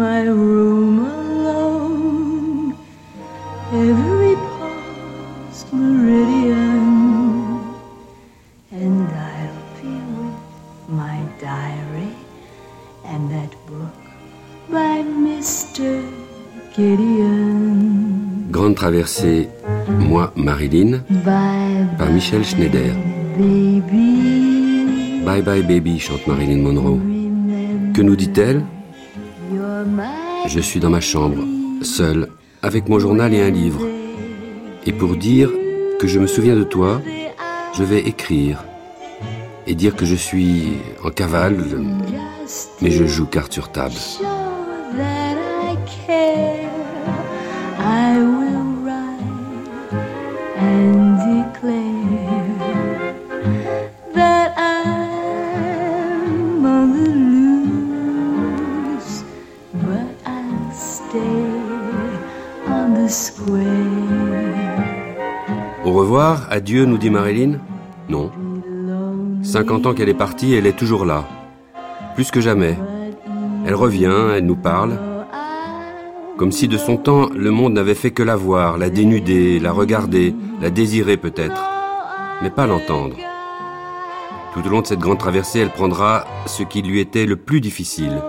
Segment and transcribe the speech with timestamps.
[0.00, 2.74] my room alone.
[3.72, 6.84] Every past meridian,
[8.80, 10.38] and I'll be with
[11.02, 12.12] my diary
[13.12, 13.94] and that book
[14.70, 15.88] by Mr.
[16.74, 18.48] Gideon.
[18.50, 19.48] Grande traversée,
[19.88, 22.90] moi, Marilyn, Bye par Michel Schneider.
[23.36, 25.22] baby.
[25.24, 26.98] Bye bye baby, chante Marilyn Monroe.
[27.94, 28.62] Que nous dit-elle?
[30.46, 31.42] Je suis dans ma chambre,
[31.82, 32.28] seul,
[32.62, 33.86] avec mon journal et un livre.
[34.86, 35.50] Et pour dire
[35.98, 37.00] que je me souviens de toi,
[37.76, 38.64] je vais écrire.
[39.66, 41.56] Et dire que je suis en cavale,
[42.80, 43.94] mais je joue carte sur table.
[66.60, 67.52] Adieu, nous dit Marilyn
[68.10, 68.30] Non.
[69.42, 71.24] 50 ans qu'elle est partie, elle est toujours là.
[72.14, 72.76] Plus que jamais.
[73.64, 74.98] Elle revient, elle nous parle.
[76.36, 79.72] Comme si de son temps, le monde n'avait fait que la voir, la dénuder, la
[79.72, 81.62] regarder, la désirer peut-être,
[82.42, 83.16] mais pas l'entendre.
[84.52, 87.62] Tout au long de cette grande traversée, elle prendra ce qui lui était le plus
[87.62, 88.20] difficile,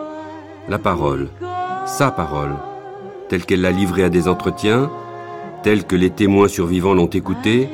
[0.70, 1.28] la parole,
[1.86, 2.56] sa parole,
[3.28, 4.90] telle qu'elle l'a livrée à des entretiens,
[5.64, 7.68] telle que les témoins survivants l'ont écoutée,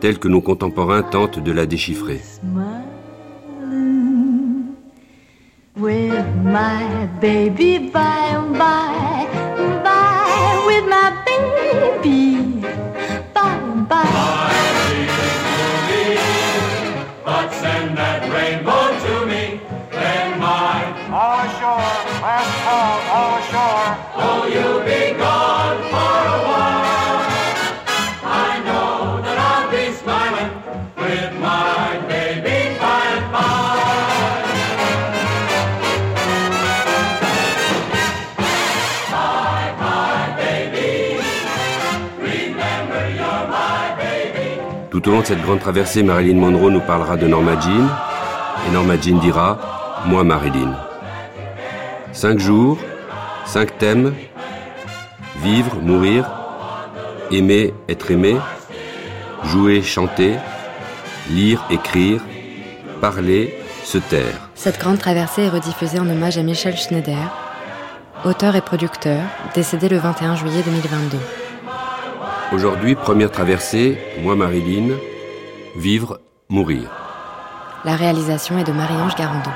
[0.00, 2.20] telle que nos contemporains tentent de la déchiffrer.
[45.20, 47.88] De cette grande traversée, Marilyn Monroe nous parlera de Norma Jean,
[48.66, 50.76] et Norma Jean dira Moi, Marilyn.
[52.12, 52.78] Cinq jours,
[53.44, 54.14] cinq thèmes
[55.42, 56.30] vivre, mourir,
[57.30, 58.36] aimer, être aimé,
[59.44, 60.34] jouer, chanter,
[61.30, 62.20] lire, écrire,
[63.00, 63.54] parler,
[63.84, 64.48] se taire.
[64.54, 67.32] Cette grande traversée est rediffusée en hommage à Michel Schneider,
[68.24, 69.20] auteur et producteur,
[69.54, 71.18] décédé le 21 juillet 2022.
[72.52, 74.94] Aujourd'hui, première traversée, moi, Marilyn,
[75.74, 76.88] vivre, mourir.
[77.84, 79.50] La réalisation est de Marie-Ange Garandon.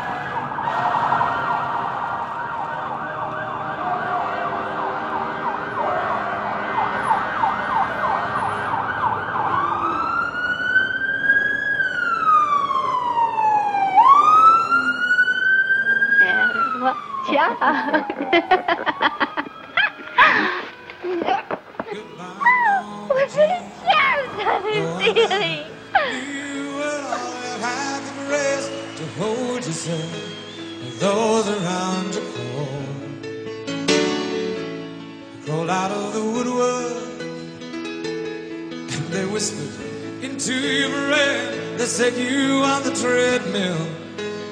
[41.80, 43.86] They set you on the treadmill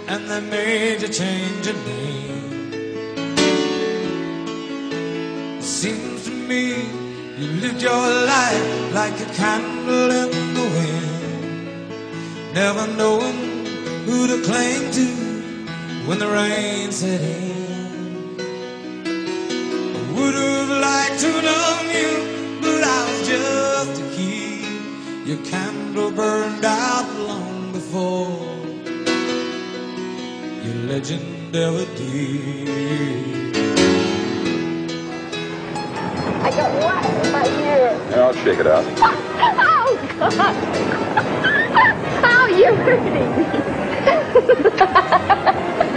[0.08, 2.80] and they made you change your name.
[5.60, 6.88] Seems to me
[7.36, 13.66] you lived your life like a candle in the wind, never knowing
[14.06, 15.06] who to cling to
[16.08, 18.40] when the rain set in.
[19.96, 21.67] I would have liked to know
[25.28, 28.30] Your candle burned out long before
[30.64, 33.54] your legend ever did.
[36.42, 37.92] I got what in my ear?
[38.08, 38.86] Yeah, I'll shake it out.
[39.60, 40.56] Oh, God.
[42.24, 43.20] Oh, you're hurting me.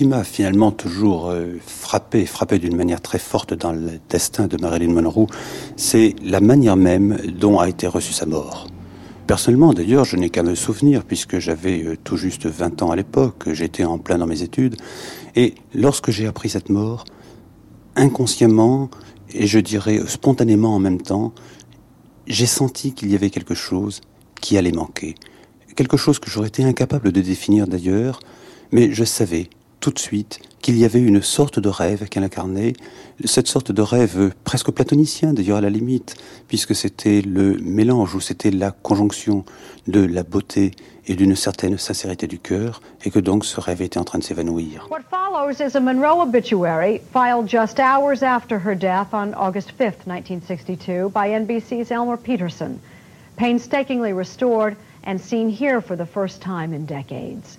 [0.00, 4.56] qui m'a finalement toujours euh, frappé, frappé d'une manière très forte dans le destin de
[4.56, 5.26] Marilyn Monroe,
[5.76, 8.66] c'est la manière même dont a été reçue sa mort.
[9.26, 12.96] Personnellement, d'ailleurs, je n'ai qu'à me souvenir, puisque j'avais euh, tout juste 20 ans à
[12.96, 14.76] l'époque, j'étais en plein dans mes études,
[15.36, 17.04] et lorsque j'ai appris cette mort,
[17.94, 18.88] inconsciemment,
[19.34, 21.34] et je dirais spontanément en même temps,
[22.26, 24.00] j'ai senti qu'il y avait quelque chose
[24.40, 25.14] qui allait manquer.
[25.76, 28.20] Quelque chose que j'aurais été incapable de définir d'ailleurs,
[28.72, 29.50] mais je savais
[29.80, 32.74] tout de suite qu'il y avait une sorte de rêve qu'elle incarnait,
[33.24, 36.16] cette sorte de rêve presque platonicien d'ailleurs à la limite,
[36.48, 39.44] puisque c'était le mélange ou c'était la conjonction
[39.88, 40.72] de la beauté
[41.06, 44.24] et d'une certaine sincérité du cœur, et que donc ce rêve était en train de
[44.24, 44.86] s'évanouir.
[44.90, 50.06] What follows is a Monroe obituary filed just hours after her death on August 5th,
[50.06, 52.78] 1962, by NBC's Elmer Peterson,
[53.36, 57.58] painstakingly restored and seen here for the first time in decades.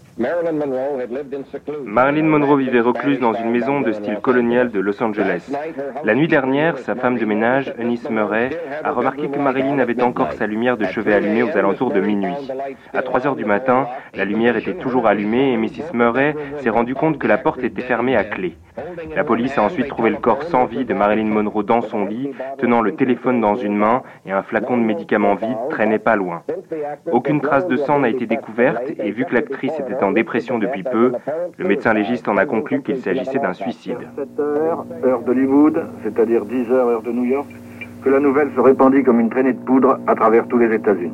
[1.84, 5.52] Marilyn Monroe vivait recluse dans une maison de style colonial de Los Angeles.
[6.04, 8.50] La nuit dernière, sa femme de ménage, Eunice Murray,
[8.84, 12.52] a remarqué que Marilyn avait encore sa lumière de chevet allumée aux alentours de minuit.
[12.94, 15.94] À 3 heures du matin, la lumière était toujours allumée et Mrs.
[15.94, 18.58] Murray s'est rendu compte que la porte était fermée à clé.
[19.16, 22.32] La police a ensuite trouvé le corps sans vie de Marilyn Monroe dans son lit,
[22.58, 26.44] tenant le téléphone dans une main et un flacon de médicaments vide traînait pas loin.
[27.12, 30.84] Aucune trace de sang n'a été découverte et vu que l'actrice était en dépression depuis
[30.84, 31.14] peu,
[31.58, 33.98] le médecin légiste en a conclu qu'il s'agissait d'un suicide.
[34.16, 37.48] 7 heures, heure d'Hollywood, c'est-à-dire 10 heures, heure de New York,
[38.04, 41.14] que la nouvelle se répandit comme une traînée de poudre à travers tous les États-Unis.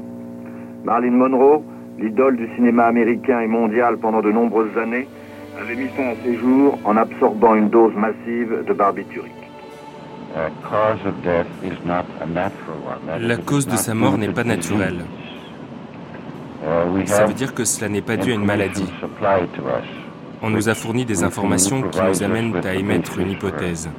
[0.84, 1.64] Marilyn Monroe,
[2.00, 5.08] l'idole du cinéma américain et mondial pendant de nombreuses années,
[5.60, 9.34] avait mis fin à ses jours en absorbant une dose massive de barbiturique.
[13.20, 15.04] La cause de sa mort n'est pas naturelle.
[17.06, 18.92] Ça veut dire que cela n'est pas dû à une maladie.
[20.42, 23.90] On nous a fourni des informations qui nous amènent à émettre une hypothèse.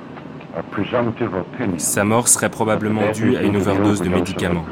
[1.78, 4.64] Sa mort serait probablement due à une overdose de médicaments.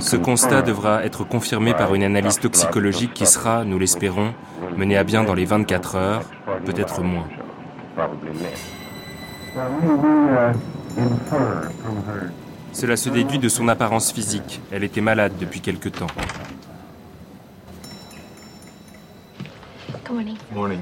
[0.00, 4.34] Ce constat devra être confirmé par une analyse toxicologique qui sera, nous l'espérons,
[4.76, 6.22] menée à bien dans les 24 heures,
[6.64, 7.26] peut-être moins.
[12.72, 14.60] Cela se déduit de son apparence physique.
[14.72, 16.06] Elle était malade depuis quelque temps.
[19.92, 20.36] Good morning.
[20.52, 20.80] Morning.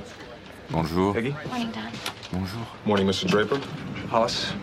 [0.71, 1.15] Bonjour.
[1.15, 1.35] Peggy?
[1.49, 2.39] Morning, Don.
[2.39, 2.61] Bonjour.
[2.87, 3.27] Morning, Mr.
[3.27, 3.59] Draper.
[4.13, 4.55] Hollis.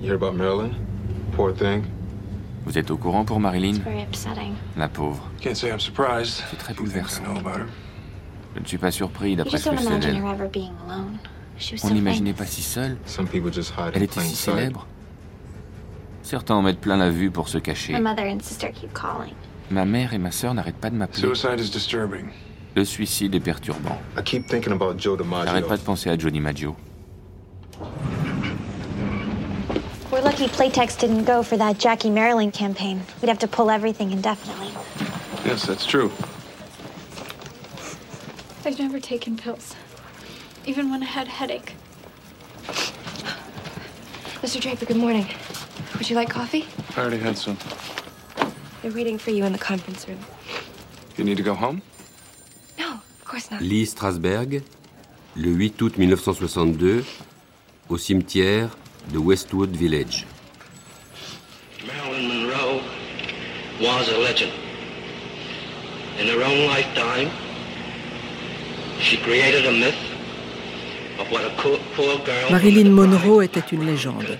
[0.00, 0.70] You hear about Marilyn?
[1.36, 1.82] Poor thing.
[2.64, 3.76] Vous êtes au courant pour Marilyn?
[3.76, 4.54] It's very upsetting.
[4.76, 5.22] La pauvre.
[5.40, 6.42] Can't say I'm surprised.
[6.50, 7.22] C'est très bouleversant.
[8.54, 9.76] Je ne suis pas surpris d'après ce que
[11.84, 12.96] On n'imaginait pas si seule.
[13.06, 14.86] Some people just hide Elle était si célèbre.
[16.22, 17.92] Certains en mettent plein la vue pour se cacher.
[17.94, 19.34] My mother and sister keep calling.
[19.70, 21.26] Ma mère et ma sœur n'arrêtent pas de m'appeler.
[21.26, 22.26] Suicide is disturbing.
[22.74, 23.98] Le suicide est perturbant.
[24.16, 26.76] I keep thinking about Joe J'arrête pas de penser à Johnny Maggio.
[30.10, 33.00] We're lucky Playtex didn't go for that Jackie Maryland campaign.
[33.20, 34.70] We'd have to pull everything indefinitely.
[35.44, 36.10] Yes, that's true.
[38.64, 39.74] I've never taken pills,
[40.68, 41.72] even when I had a headache.
[44.42, 44.60] Mr.
[44.60, 45.26] Draper, good morning.
[45.96, 46.66] Would you like coffee?
[46.94, 47.56] I already had some.
[48.82, 50.18] They're waiting for you in the conference room.
[51.16, 51.80] You need to go home?
[52.78, 53.62] No, of course not.
[53.62, 54.62] Lee Strasberg,
[55.36, 57.02] le 8 août 1962,
[57.88, 58.68] au cimetière
[59.10, 60.26] de Westwood Village.
[61.86, 62.82] Marilyn Monroe
[63.80, 64.52] was a legend.
[66.20, 67.30] In her own lifetime,
[69.00, 70.17] she created a myth
[72.50, 74.38] Marilyn Monroe était une légende.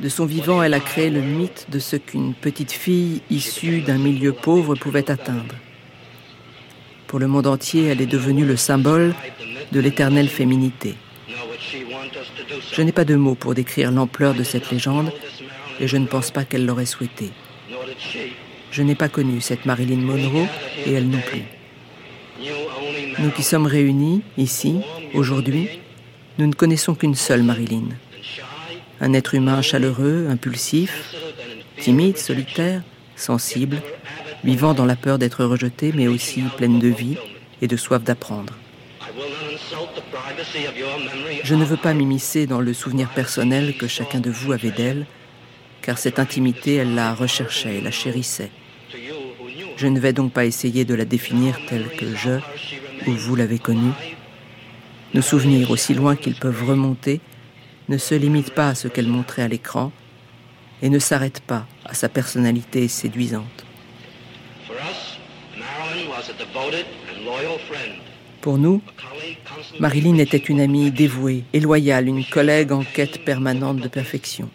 [0.00, 3.98] De son vivant, elle a créé le mythe de ce qu'une petite fille issue d'un
[3.98, 5.54] milieu pauvre pouvait atteindre.
[7.06, 9.14] Pour le monde entier, elle est devenue le symbole
[9.72, 10.94] de l'éternelle féminité.
[12.72, 15.12] Je n'ai pas de mots pour décrire l'ampleur de cette légende
[15.80, 17.30] et je ne pense pas qu'elle l'aurait souhaité.
[18.70, 20.46] Je n'ai pas connu cette Marilyn Monroe
[20.86, 21.42] et elle non plus.
[23.18, 24.76] Nous qui sommes réunis ici,
[25.14, 25.68] aujourd'hui,
[26.38, 27.88] nous ne connaissons qu'une seule Marilyn.
[29.00, 31.14] Un être humain chaleureux, impulsif,
[31.78, 32.82] timide, solitaire,
[33.16, 33.82] sensible,
[34.44, 37.16] vivant dans la peur d'être rejeté, mais aussi pleine de vie
[37.62, 38.54] et de soif d'apprendre.
[41.44, 45.06] Je ne veux pas m'immiscer dans le souvenir personnel que chacun de vous avait d'elle,
[45.82, 48.50] car cette intimité, elle la recherchait, la chérissait.
[49.76, 52.38] Je ne vais donc pas essayer de la définir telle que je
[53.06, 53.92] ou vous l'avez connue.
[55.12, 57.20] Nos souvenirs, aussi loin qu'ils peuvent remonter,
[57.88, 59.90] ne se limitent pas à ce qu'elle montrait à l'écran
[60.82, 63.64] et ne s'arrêtent pas à sa personnalité séduisante.
[68.40, 68.80] Pour nous,
[69.78, 74.48] Marilyn était une amie dévouée et loyale, une collègue en quête permanente de perfection.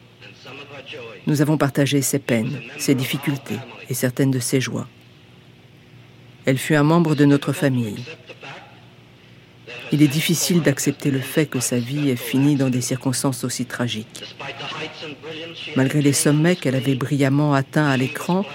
[1.28, 3.60] Nous avons partagé ses peines, ses difficultés
[3.90, 4.88] et certaines de ses joies.
[6.46, 8.04] Elle fut un membre de notre famille.
[9.92, 13.66] Il est difficile d'accepter le fait que sa vie ait fini dans des circonstances aussi
[13.66, 14.36] tragiques.
[15.76, 18.46] Malgré les sommets qu'elle avait brillamment atteints à l'écran,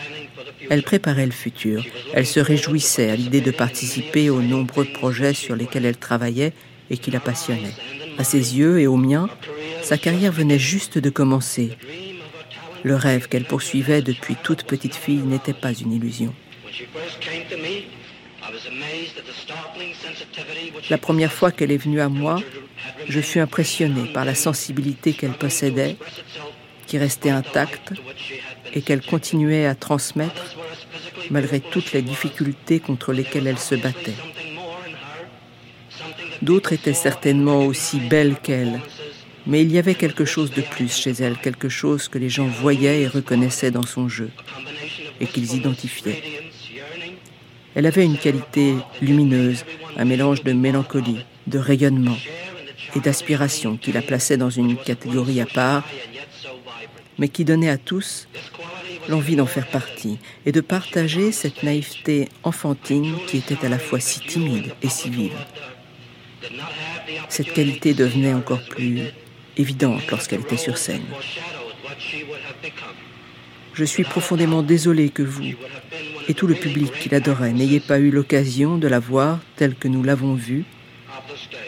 [0.69, 1.85] elle préparait le futur.
[2.15, 6.53] Elle se réjouissait à l'idée de participer aux nombreux projets sur lesquels elle travaillait
[6.91, 7.75] et qui la passionnaient.
[8.19, 9.29] À ses yeux et aux miens,
[9.83, 11.71] sa carrière venait juste de commencer.
[12.83, 16.35] Le rêve qu'elle poursuivait depuis toute petite fille n'était pas une illusion.
[20.88, 22.40] La première fois qu'elle est venue à moi,
[23.09, 25.97] je fus impressionné par la sensibilité qu'elle possédait,
[26.87, 27.92] qui restait intacte
[28.75, 30.57] et qu'elle continuait à transmettre
[31.30, 34.14] malgré toutes les difficultés contre lesquelles elle se battait.
[36.42, 38.80] D'autres étaient certainement aussi belles qu'elle,
[39.47, 42.47] mais il y avait quelque chose de plus chez elle, quelque chose que les gens
[42.47, 44.30] voyaient et reconnaissaient dans son jeu,
[45.21, 46.50] et qu'ils identifiaient.
[47.75, 49.65] Elle avait une qualité lumineuse,
[49.97, 52.17] un mélange de mélancolie, de rayonnement
[52.97, 55.85] et d'aspiration qui la plaçait dans une catégorie à part,
[57.19, 58.29] mais qui donnait à tous
[59.09, 64.00] l'envie d'en faire partie et de partager cette naïveté enfantine qui était à la fois
[64.00, 65.37] si timide et si vive.
[67.29, 69.03] Cette qualité devenait encore plus
[69.57, 71.05] évidente lorsqu'elle était sur scène.
[73.75, 75.55] Je suis profondément désolé que vous
[76.31, 79.89] et tout le public qui l'adorait n'ayez pas eu l'occasion de la voir telle que
[79.89, 80.65] nous l'avons vue,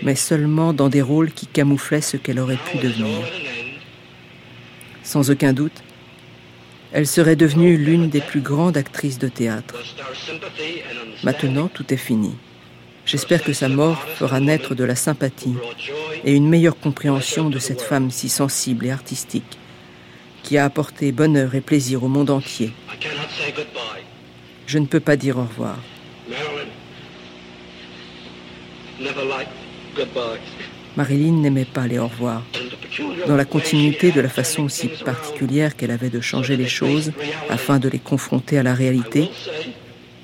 [0.04, 3.18] mais seulement dans des rôles qui camouflaient ce qu'elle aurait pu devenir.
[5.02, 5.82] Sans aucun doute,
[6.92, 9.74] elle serait devenue l'une des plus grandes actrices de théâtre.
[11.24, 12.30] Maintenant, tout est fini.
[13.04, 15.56] J'espère que sa mort fera naître de la sympathie
[16.24, 19.58] et une meilleure compréhension de cette femme si sensible et artistique
[20.44, 22.72] qui a apporté bonheur et plaisir au monde entier.
[24.72, 25.76] Je ne peux pas dire au revoir.
[30.96, 32.42] Marilyn n'aimait pas les au revoir.
[33.26, 37.12] Dans la continuité de la façon si particulière qu'elle avait de changer les choses
[37.50, 39.28] afin de les confronter à la réalité,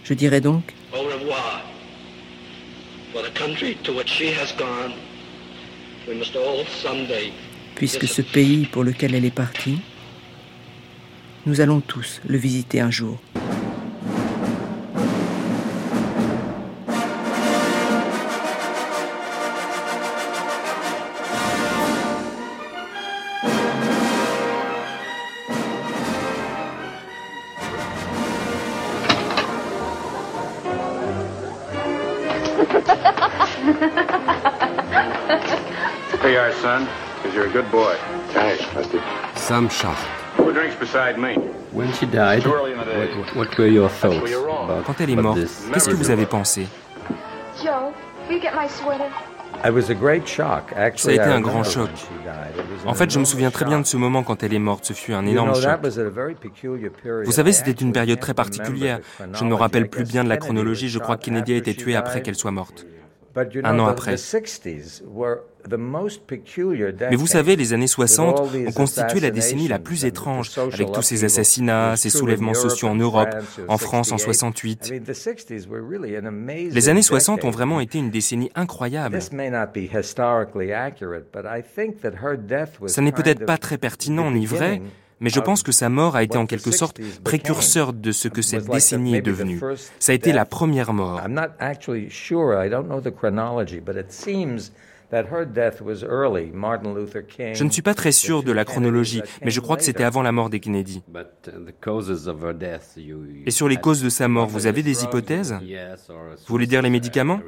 [0.02, 0.72] je dirais donc
[7.74, 9.78] Puisque ce pays pour lequel elle est partie,
[11.44, 13.18] nous allons tous le visiter un jour.
[37.48, 37.94] A good boy.
[38.32, 38.98] Thanks, Rusty.
[39.34, 39.96] Sam Sharp.
[40.36, 41.34] Who drinks beside me?
[41.72, 45.40] When she died, what, what were your thoughts about, Quand elle est morte,
[45.72, 46.66] qu'est-ce que vous avez pensé?
[47.62, 47.92] Joe,
[48.28, 49.10] will you get my sweater?
[50.96, 51.90] Ça a été un grand choc.
[52.86, 54.84] En fait, je me souviens très bien de ce moment quand elle est morte.
[54.84, 55.80] Ce fut un énorme choc.
[57.24, 59.00] Vous savez, c'était une période très particulière.
[59.32, 60.88] Je ne me rappelle plus bien de la chronologie.
[60.88, 62.86] Je crois que Kennedy a été tué après qu'elle soit morte.
[63.64, 64.16] Un an après.
[67.10, 71.02] Mais vous savez, les années 60 ont constitué la décennie la plus étrange, avec tous
[71.02, 73.34] ces assassinats, ces soulèvements sociaux en Europe,
[73.68, 74.92] en France en 68.
[76.72, 79.20] Les années 60 ont vraiment été une décennie incroyable.
[79.20, 79.36] Ça
[83.02, 84.80] n'est peut-être pas très pertinent ni vrai,
[85.20, 88.42] mais je pense que sa mort a été en quelque sorte précurseur de ce que
[88.42, 89.60] cette décennie est devenue.
[89.98, 91.20] Ça a été la première mort.
[95.10, 95.24] Je
[97.64, 100.32] ne suis pas très sûr de la chronologie, mais je crois que c'était avant la
[100.32, 101.02] mort des Kennedy.
[103.46, 105.56] Et sur les causes de sa mort, vous avez des hypothèses?
[106.08, 107.40] Vous voulez dire les médicaments?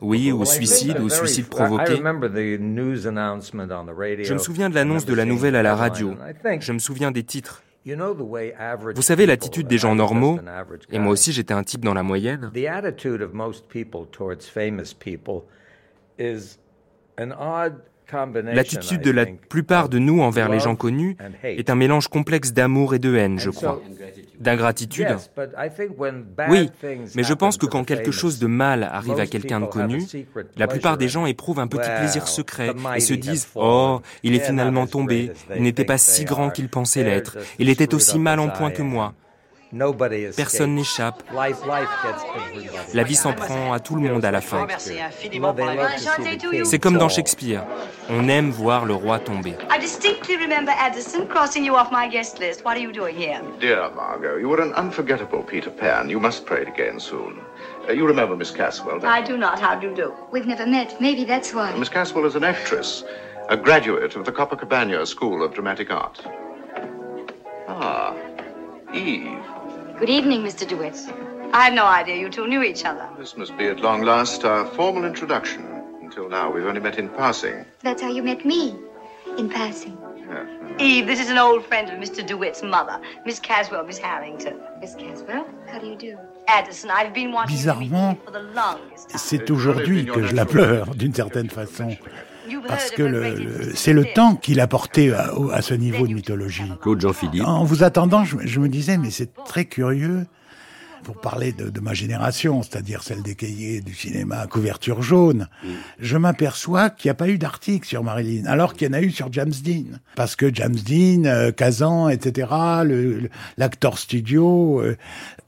[0.00, 1.96] Oui, ou suicide, ou suicide provoqué.
[1.96, 2.02] Je
[4.32, 6.14] me souviens de l'annonce de la nouvelle à la radio.
[6.60, 7.64] Je me souviens des titres.
[7.84, 10.38] Vous savez l'attitude des gens normaux,
[10.92, 12.50] et moi aussi j'étais un type dans la moyenne.
[18.52, 22.94] L'attitude de la plupart de nous envers les gens connus est un mélange complexe d'amour
[22.94, 23.80] et de haine, je crois.
[24.38, 25.16] D'ingratitude.
[26.48, 26.70] Oui,
[27.14, 30.06] mais je pense que quand quelque chose de mal arrive à quelqu'un de connu,
[30.56, 34.40] la plupart des gens éprouvent un petit plaisir secret et se disent⁇ Oh, il est
[34.40, 38.48] finalement tombé, il n'était pas si grand qu'il pensait l'être, il était aussi mal en
[38.48, 39.14] point que moi⁇
[40.36, 41.22] Personne n'échappe.
[42.94, 44.66] La vie s'en prend à tout le monde à la fin.
[46.64, 47.64] C'est comme dans Shakespeare.
[48.08, 49.56] On aime voir le roi tomber.
[49.70, 52.64] I distinctly remember Addison crossing you off my guest list.
[52.64, 53.40] What are you doing here?
[53.60, 56.10] Dear Margot, you were an unforgettable Peter Pan.
[56.10, 57.40] You must play it again soon.
[57.88, 59.60] Uh, you remember Miss Caswell, don't I do not.
[59.60, 60.12] How do you do?
[60.32, 61.00] We've never met.
[61.00, 61.72] Maybe that's why.
[61.78, 63.04] Miss Caswell is an actress,
[63.48, 66.20] a graduate of the Copacabana School of Dramatic Art.
[67.68, 68.14] Ah,
[68.92, 69.38] Eve.
[70.00, 70.66] Good evening, Mr.
[70.66, 70.96] DeWitt.
[71.52, 73.06] I had no idea you two knew each other.
[73.18, 75.62] This must be at long last our formal introduction.
[76.02, 77.66] Until now, we've only met in passing.
[77.82, 78.74] That's how you met me,
[79.36, 79.98] in passing.
[80.78, 82.26] Eve, this is an old friend of Mr.
[82.26, 84.58] DeWitt's mother, Miss Caswell, Miss Harrington.
[84.80, 86.18] Miss Caswell, how do you do?
[86.48, 89.10] Addison, I've been wanting Bizarrement, for the longest.
[89.18, 91.94] c'est aujourd'hui que je la pleure, d'une certaine façon.
[92.68, 96.70] Parce que le- le- c'est le temps qu'il a porté à, ce niveau de mythologie.
[96.82, 97.44] Claude Jean-Philippe.
[97.46, 100.26] En vous attendant, je me disais, mais c'est très curieux,
[101.04, 105.48] pour parler de, de ma génération, c'est-à-dire celle des cahiers du cinéma à couverture jaune,
[105.98, 109.00] je m'aperçois qu'il n'y a pas eu d'article sur Marilyn, alors qu'il y en a
[109.00, 109.98] eu sur James Dean.
[110.16, 112.48] Parce que James Dean, euh, Kazan, etc.,
[113.56, 114.96] l'acteur studio, euh,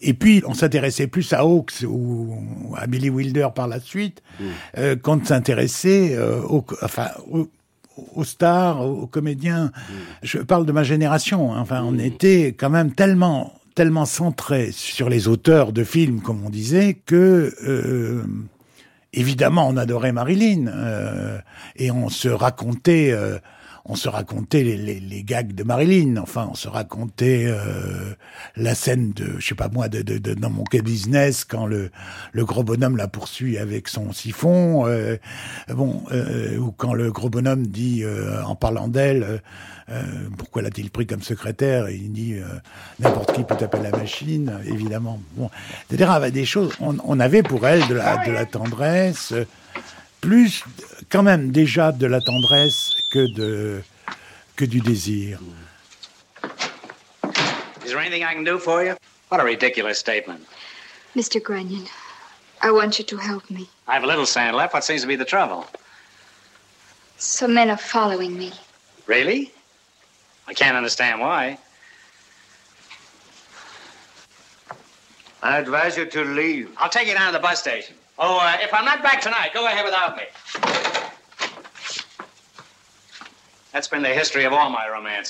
[0.00, 2.34] et puis on s'intéressait plus à Hawks ou
[2.76, 4.22] à Billy Wilder par la suite,
[4.78, 7.48] euh, qu'on ne s'intéressait euh, au, enfin, au-
[8.16, 9.70] aux stars, aux comédiens.
[10.22, 11.52] Je parle de ma génération.
[11.54, 11.60] hein.
[11.60, 16.50] Enfin, on était quand même tellement tellement centré sur les auteurs de films, comme on
[16.50, 18.22] disait, que euh,
[19.12, 21.38] évidemment on adorait Marilyn euh,
[21.76, 23.12] et on se racontait.
[23.84, 28.14] On se racontait les, les, gags de Marilyn, enfin, on se racontait euh,
[28.56, 31.66] la scène de, je sais pas moi, de, de, de dans mon quai business quand
[31.66, 31.90] le,
[32.32, 35.16] le gros bonhomme la poursuit avec son siphon, euh,
[35.68, 39.42] bon, euh, ou quand le gros bonhomme dit euh, en parlant d'elle,
[40.38, 42.36] pourquoi l'a-t-il pris comme secrétaire Et il dit
[42.98, 45.20] n'importe qui peut taper la machine, évidemment.
[46.46, 49.34] Choses, on, on avait pour elle de la, de la tendresse,
[50.22, 50.64] plus
[51.12, 53.82] quand même déjà de la tendresse que de
[54.56, 55.38] que du désir.
[57.84, 58.96] Is there anything I can do for you?
[59.28, 60.40] What a ridiculous statement.
[61.14, 61.42] Mr.
[61.42, 61.86] Grunion,
[62.62, 63.68] I want you to help me.
[63.86, 64.72] I have a little sand left.
[64.72, 65.66] What seems to be the trouble?
[67.18, 68.52] Some men are following me.
[69.06, 69.52] Really?
[70.48, 71.58] I can't understand why.
[75.42, 76.70] I advise you to leave.
[76.78, 77.96] I'll take you down to the bus station.
[78.18, 80.22] Oh, uh, if I'm not back tonight, go ahead without me.
[80.22, 81.02] That's been the history of all my romances.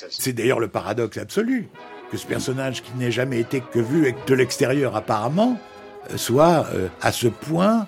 [0.09, 1.69] C'est d'ailleurs le paradoxe absolu
[2.11, 5.57] que ce personnage qui n'ait jamais été que vu de l'extérieur apparemment
[6.11, 7.87] euh, soit euh, à ce point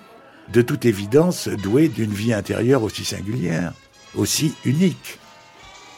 [0.52, 3.72] de toute évidence doué d'une vie intérieure aussi singulière,
[4.14, 5.18] aussi unique,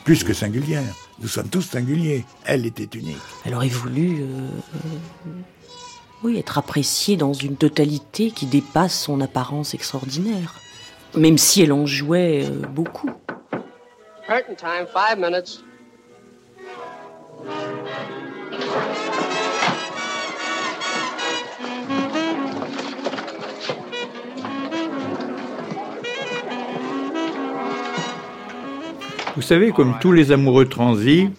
[0.05, 0.95] plus que singulière.
[1.21, 2.25] Nous sommes tous singuliers.
[2.45, 3.17] Elle était unique.
[3.45, 4.49] Elle aurait voulu, euh,
[4.87, 5.31] euh,
[6.23, 10.55] oui, être appréciée dans une totalité qui dépasse son apparence extraordinaire,
[11.15, 13.11] même si elle en jouait euh, beaucoup.
[14.29, 15.65] Curtain time, five minutes.
[29.35, 31.31] Vous savez, comme tous les amoureux transis,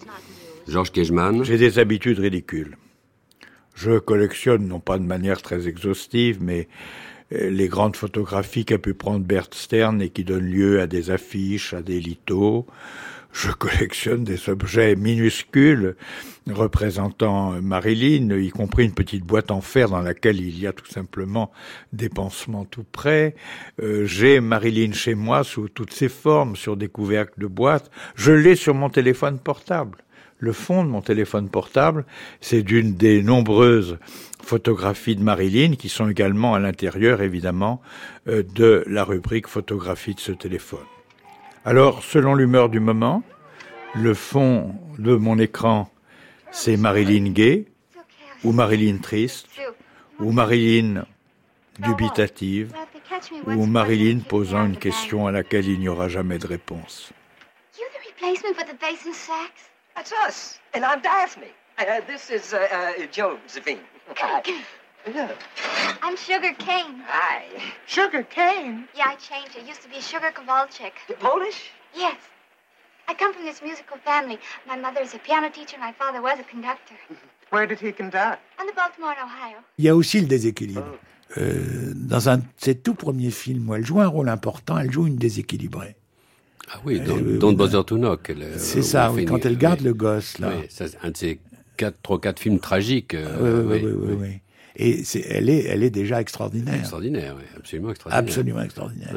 [0.66, 2.76] Georges Kejman, j'ai des habitudes ridicules.
[3.76, 6.66] Je collectionne, non pas de manière très exhaustive, mais
[7.30, 11.74] les grandes photographies qu'a pu prendre Bert Stern et qui donnent lieu à des affiches,
[11.74, 12.66] à des lithos.
[13.32, 15.94] Je collectionne des objets minuscules
[16.48, 20.86] représentant Marilyn, y compris une petite boîte en fer dans laquelle il y a tout
[20.86, 21.50] simplement
[21.92, 23.34] des pansements tout près.
[23.82, 27.90] Euh, J'ai Marilyn chez moi sous toutes ses formes, sur des couvercles de boîte.
[28.14, 29.98] Je l'ai sur mon téléphone portable.
[30.40, 32.06] Le fond de mon téléphone portable,
[32.40, 33.98] c'est d'une des nombreuses
[34.42, 37.82] photographies de Marilyn qui sont également à l'intérieur, évidemment,
[38.26, 40.86] euh, de la rubrique photographie de ce téléphone.
[41.66, 43.22] Alors, selon l'humeur du moment,
[43.94, 45.90] le fond de mon écran,
[46.50, 47.66] c'est Marilyn gay,
[48.42, 49.46] ou Marilyn triste,
[50.20, 51.04] ou Marilyn
[51.78, 52.72] dubitative,
[53.46, 57.12] ou Marilyn posant une question à laquelle il n'y aura jamais de réponse.
[58.22, 59.69] Replacement for the sax?
[60.00, 61.52] That's us, and I'm Daphne.
[61.76, 63.80] Uh, this is uh, uh, Josephine.
[65.14, 65.36] Look.
[66.00, 67.04] I'm Sugar Cane.
[67.06, 67.44] Hi.
[67.86, 68.88] Sugar cane?
[68.96, 69.58] Yeah, I changed.
[69.58, 70.94] I used to be Sugar Kowalczyk.
[71.18, 71.70] Polish?
[71.94, 72.16] Yes.
[73.08, 74.38] I come from this musical family.
[74.66, 76.94] My mother is a piano teacher, and my father was a conductor.
[77.50, 78.40] Where did he conduct?
[78.58, 79.58] On the Baltimore Ohio.
[79.76, 80.96] Il y a aussi le déséquilibre.
[81.36, 84.90] Euh, dans un de ses tout premiers films où elle joue un rôle important, elle
[84.90, 85.94] joue une déséquilibrée.
[86.72, 88.30] Ah oui, dans Don't Bother to Knock.
[88.30, 90.52] euh, C'est ça, oui, quand elle garde le gosse, là.
[90.56, 91.40] Oui, un de ses
[91.76, 93.14] quatre, trois, quatre films tragiques.
[93.14, 94.40] Euh, oui, oui, oui, oui,
[94.76, 96.74] Et elle est, elle est déjà extraordinaire.
[96.74, 98.28] Extraordinaire, oui, absolument extraordinaire.
[98.28, 99.16] Absolument extraordinaire.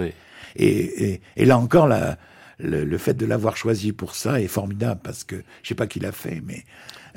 [0.56, 2.18] Et, et, et, là encore, la,
[2.60, 5.88] le, le, fait de l'avoir choisi pour ça est formidable parce que je sais pas
[5.88, 6.64] qui l'a fait, mais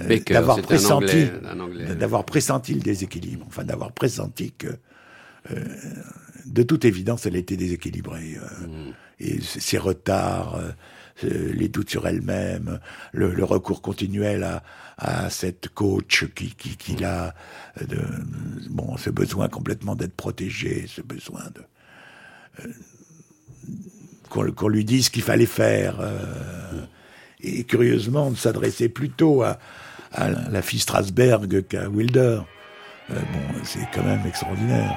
[0.01, 1.27] euh, d'avoir pressenti,
[1.99, 4.69] d'avoir pressenti le déséquilibre, enfin d'avoir pressenti que,
[5.51, 5.65] euh,
[6.47, 8.37] de toute évidence, elle était déséquilibrée.
[8.37, 8.93] Euh, mm.
[9.19, 10.57] Et ses retards,
[11.25, 12.81] euh, les doutes sur elle-même,
[13.13, 14.63] le, le, recours continuel à,
[14.99, 17.35] à cette coach qui, qui, qui a
[17.81, 17.99] de,
[18.69, 21.63] bon, ce besoin complètement d'être protégé, ce besoin de
[22.65, 22.73] euh,
[24.29, 25.97] qu'on lui dise ce qu'il fallait faire.
[26.01, 26.85] Euh,
[27.41, 29.59] et curieusement, on s'adressait plutôt à,
[30.13, 32.41] à, la fille Strasberg qu'à Wilder.
[33.11, 34.95] Euh, bon, c'est quand même extraordinaire.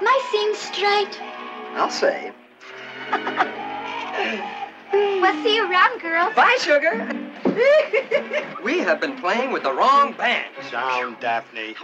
[0.00, 1.20] My seem straight.
[1.76, 2.32] I'll say.
[4.92, 6.34] We'll see you around, girls.
[6.34, 7.08] Bye, sugar.
[8.64, 10.46] We have been playing with the wrong band.
[10.70, 11.74] Down, Daphne.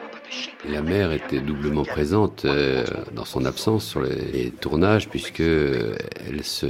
[0.68, 6.42] La mère était doublement présente euh, dans son absence sur les, les tournages, puisque elle
[6.42, 6.66] se,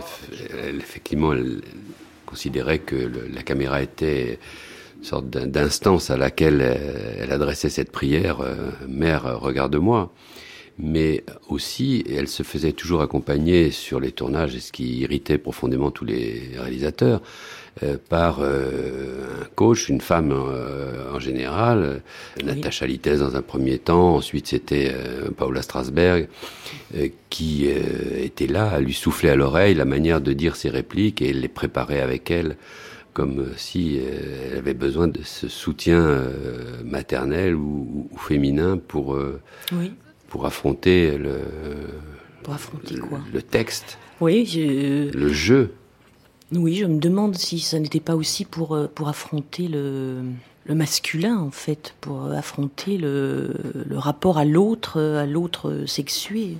[0.52, 1.60] elle, effectivement, elle
[2.26, 4.38] considérait que le, la caméra était
[4.98, 10.12] une sorte d'instance à laquelle elle, elle, adressait cette prière euh, Mère, regarde-moi
[10.78, 16.04] mais aussi elle se faisait toujours accompagner sur les tournages, ce qui irritait profondément tous
[16.04, 17.22] les réalisateurs,
[17.82, 22.02] euh, par euh, un coach, une femme euh, en général,
[22.38, 22.44] oui.
[22.44, 26.28] Natacha Littès dans un premier temps, ensuite c'était euh, Paula Strasberg,
[26.96, 31.20] euh, qui était là à lui souffler à l'oreille la manière de dire ses répliques
[31.20, 32.56] et les préparer avec elle
[33.12, 34.00] comme si
[34.50, 36.20] elle avait besoin de ce soutien
[36.84, 39.16] maternel ou, ou féminin pour
[39.72, 39.92] oui
[40.34, 41.42] pour affronter le.
[42.42, 43.98] Pour affronter quoi Le texte.
[44.20, 44.44] Oui.
[44.44, 45.16] Je...
[45.16, 45.74] Le jeu.
[46.50, 50.22] Oui, je me demande si ça n'était pas aussi pour pour affronter le
[50.64, 53.54] le masculin en fait, pour affronter le,
[53.88, 56.56] le rapport à l'autre, à l'autre sexué.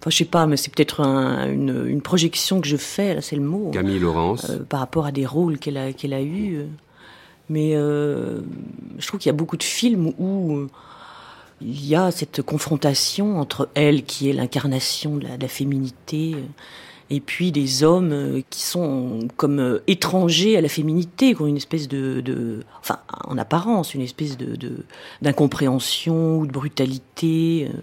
[0.00, 3.22] Enfin, je sais pas, mais c'est peut-être un, une, une, projection que je fais, là,
[3.22, 3.70] c'est le mot.
[3.70, 4.50] Camille Laurence.
[4.50, 6.66] Euh, par rapport à des rôles qu'elle a, qu'elle a eus.
[7.48, 8.42] Mais euh,
[8.98, 10.68] je trouve qu'il y a beaucoup de films où
[11.64, 16.34] il y a cette confrontation entre elle, qui est l'incarnation de, la, féminité,
[17.10, 21.46] et puis des hommes euh, qui sont comme euh, étrangers à la féminité, qui ont
[21.46, 24.84] une espèce de, enfin, en apparence, une espèce de
[25.22, 27.78] d'incompréhension ou de brutalité, euh,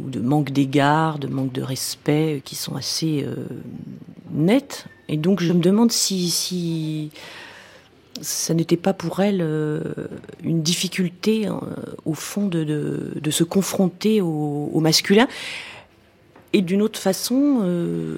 [0.00, 3.46] ou de manque d'égard, de manque de respect, qui sont assez euh,
[4.32, 4.86] nets.
[5.08, 7.10] Et donc je me demande si
[8.20, 9.80] ça n'était pas pour elle euh,
[10.42, 11.52] une difficulté, euh,
[12.04, 15.28] au fond, de, de, de, se confronter au, au masculin.
[16.52, 18.16] Et d'une autre façon, euh,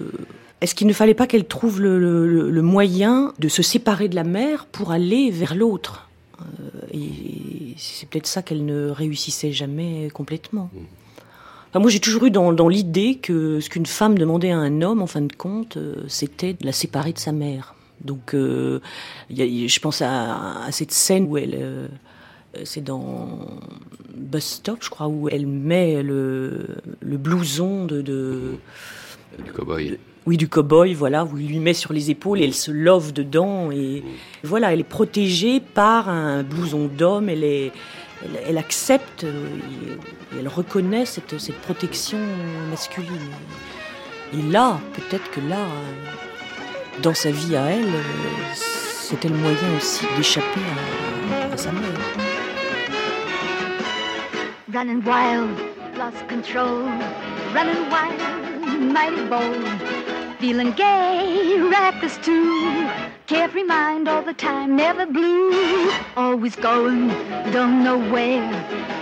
[0.61, 4.15] est-ce qu'il ne fallait pas qu'elle trouve le, le, le, moyen de se séparer de
[4.15, 6.09] la mère pour aller vers l'autre?
[6.41, 6.45] Euh,
[6.93, 10.71] Et c'est peut-être ça qu'elle ne réussissait jamais complètement.
[11.71, 14.83] Enfin, moi, j'ai toujours eu dans, dans l'idée que ce qu'une femme demandait à un
[14.83, 17.76] homme, en fin de compte, euh, c'était de la séparer de sa mère.
[18.05, 18.81] Donc, euh,
[19.31, 21.89] y a, je pense à, à, cette scène où elle, euh,
[22.65, 23.39] c'est dans
[24.15, 26.67] Bus Stop, je crois, où elle met le,
[27.01, 28.59] le blouson de, de
[29.45, 29.99] du cowboy.
[30.27, 33.13] Oui, du cowboy, voilà, où il lui met sur les épaules et elle se love
[33.13, 34.03] dedans et
[34.43, 37.29] voilà, elle est protégée par un blouson d'homme.
[37.29, 37.73] Elle est,
[38.25, 42.19] elle, elle accepte, et elle reconnaît cette, cette protection
[42.71, 43.31] masculine.
[44.33, 45.65] Et là, peut-être que là
[47.03, 47.93] dans sa vie à elle,
[48.55, 50.61] c'était le moyen aussi d'échapper
[51.51, 51.83] à, à, sa mère.
[54.73, 55.51] Running wild,
[55.97, 56.89] lost control,
[57.55, 59.65] running wild, mighty bold,
[60.39, 62.87] feeling gay, reckless too,
[63.27, 67.09] carefree mind all the time, never blue, always going,
[67.53, 68.45] don't know where,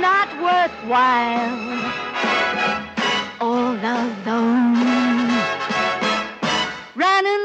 [0.00, 1.80] not worthwhile
[3.40, 4.76] all alone
[6.96, 7.44] running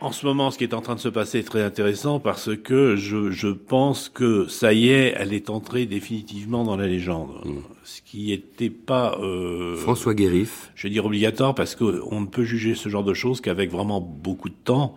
[0.00, 2.56] En ce moment, ce qui est en train de se passer est très intéressant parce
[2.56, 7.40] que je, je pense que ça y est, elle est entrée définitivement dans la légende.
[7.44, 7.58] Mmh.
[7.82, 9.18] Ce qui n'était pas...
[9.20, 10.70] Euh, François Guérif.
[10.76, 14.00] Je vais dire obligatoire parce qu'on ne peut juger ce genre de choses qu'avec vraiment
[14.00, 14.94] beaucoup de temps.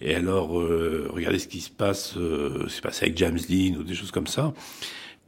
[0.00, 3.82] Et alors, euh, regardez ce qui se passe, euh, c'est passé avec James Dean ou
[3.82, 4.52] des choses comme ça.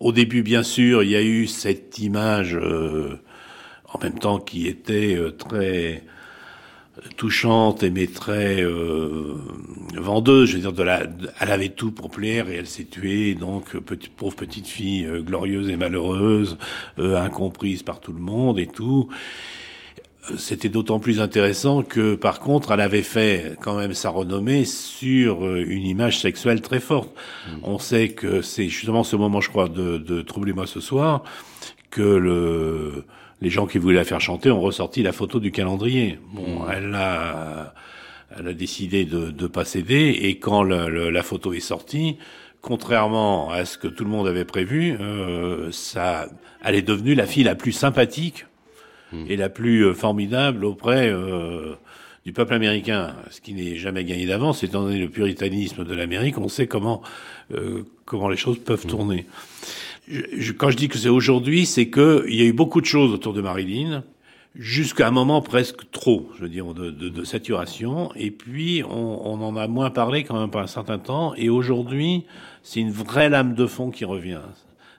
[0.00, 3.18] Au début, bien sûr, il y a eu cette image euh,
[3.92, 6.04] en même temps qui était euh, très
[7.16, 9.36] touchante et mais très euh,
[9.96, 10.50] vendeuse.
[10.50, 11.04] Je veux dire, de la,
[11.40, 13.34] elle avait tout pour plaire et elle s'est tuée.
[13.34, 16.58] Donc, petite, pauvre petite fille euh, glorieuse et malheureuse,
[16.98, 19.08] incomprise par tout le monde et tout.
[20.36, 25.44] C'était d'autant plus intéressant que, par contre, elle avait fait quand même sa renommée sur
[25.44, 27.10] euh, une image sexuelle très forte.
[27.62, 31.22] On sait que c'est justement ce moment, je crois, de, de Troublez-moi ce soir,
[31.90, 33.04] que le
[33.40, 36.18] les gens qui voulaient la faire chanter ont ressorti la photo du calendrier.
[36.32, 37.72] Bon, elle a,
[38.36, 42.16] elle a décidé de ne pas céder, et quand le, le, la photo est sortie,
[42.62, 46.28] contrairement à ce que tout le monde avait prévu, euh, ça,
[46.64, 48.46] elle est devenue la fille la plus sympathique
[49.28, 51.74] et la plus euh, formidable auprès euh,
[52.24, 56.38] du peuple américain, ce qui n'est jamais gagné d'avance, étant donné le puritanisme de l'Amérique,
[56.38, 57.02] on sait comment
[57.54, 59.26] euh, comment les choses peuvent tourner
[60.10, 62.86] je, quand je dis que c'est aujourd'hui, c'est que il y a eu beaucoup de
[62.86, 64.04] choses autour de Marilyn,
[64.54, 68.10] jusqu'à un moment presque trop, je veux dire, de, de, de saturation.
[68.16, 71.34] Et puis, on, on, en a moins parlé quand même par un certain temps.
[71.36, 72.24] Et aujourd'hui,
[72.62, 74.40] c'est une vraie lame de fond qui revient.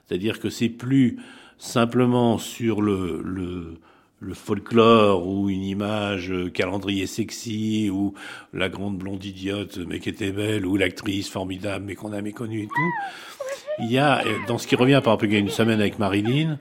[0.06, 1.18] C'est-à-dire que c'est plus
[1.58, 3.74] simplement sur le, le,
[4.20, 8.14] le folklore ou une image calendrier sexy ou
[8.52, 12.64] la grande blonde idiote mais qui était belle ou l'actrice formidable mais qu'on a méconnue
[12.64, 13.82] et tout.
[13.82, 16.58] Il y a, dans ce qui revient par y a une semaine avec Marilyn,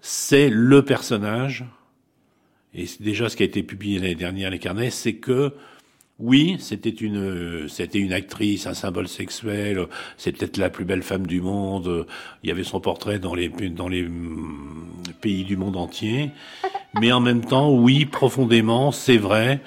[0.00, 1.64] c'est le personnage,
[2.74, 5.54] et c'est déjà ce qui a été publié l'année dernière, les carnets, c'est que,
[6.18, 11.26] oui, c'était une, c'était une actrice, un symbole sexuel, c'est peut-être la plus belle femme
[11.26, 12.06] du monde,
[12.42, 14.08] il y avait son portrait dans les, dans les
[15.20, 16.30] pays du monde entier,
[17.00, 19.60] mais en même temps, oui, profondément, c'est vrai,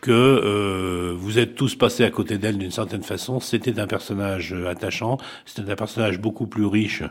[0.00, 3.40] que euh, vous êtes tous passés à côté d'elle d'une certaine façon.
[3.40, 7.02] C'était un personnage attachant, c'était un personnage beaucoup plus riche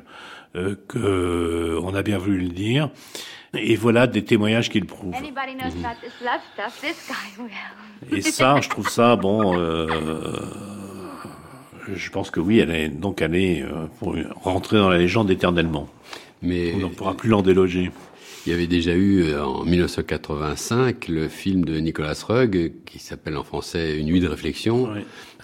[0.55, 2.89] euh, que euh, on a bien voulu le dire.
[3.53, 5.13] Et voilà des témoignages qui le prouvent.
[8.11, 9.57] Et ça, je trouve ça bon.
[9.57, 9.87] Euh,
[11.93, 13.63] je pense que oui, elle est donc elle est
[13.99, 15.87] pour rentrer dans la légende éternellement.
[16.41, 17.91] Mais on ne pourra plus l'en déloger.
[18.47, 23.35] Il y avait déjà eu euh, en 1985 le film de Nicolas Rugg qui s'appelle
[23.35, 24.87] en français Une nuit de réflexion,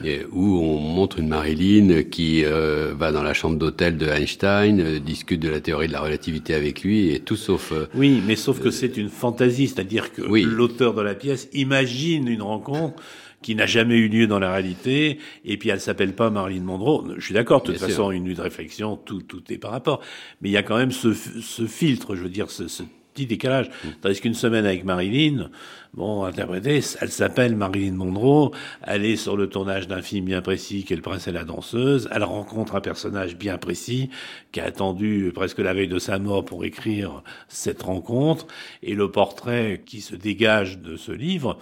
[0.04, 4.80] et où on montre une Marilyn qui euh, va dans la chambre d'hôtel de Einstein,
[4.80, 7.72] euh, discute de la théorie de la relativité avec lui, et tout sauf.
[7.72, 10.44] Euh, oui, mais sauf que c'est une fantaisie, c'est-à-dire que oui.
[10.48, 12.96] l'auteur de la pièce imagine une rencontre
[13.44, 17.14] qui n'a jamais eu lieu dans la réalité, et puis elle s'appelle pas Marilyn Monroe.
[17.18, 18.12] Je suis d'accord, de toute Bien façon, sûr.
[18.12, 20.02] une nuit de réflexion, tout, tout est par rapport.
[20.42, 22.82] Mais il y a quand même ce, ce filtre, je veux dire, ce, ce
[23.14, 23.70] petit décalage.
[24.02, 25.52] Tandis qu'une semaine avec Marilyn,
[25.94, 28.50] bon, interprétée, elle s'appelle Marilyn Monroe,
[28.82, 31.44] elle est sur le tournage d'un film bien précis qui est Le Prince et la
[31.44, 34.10] Danseuse, elle rencontre un personnage bien précis
[34.52, 38.48] qui a attendu presque la veille de sa mort pour écrire cette rencontre,
[38.82, 41.60] et le portrait qui se dégage de ce livre,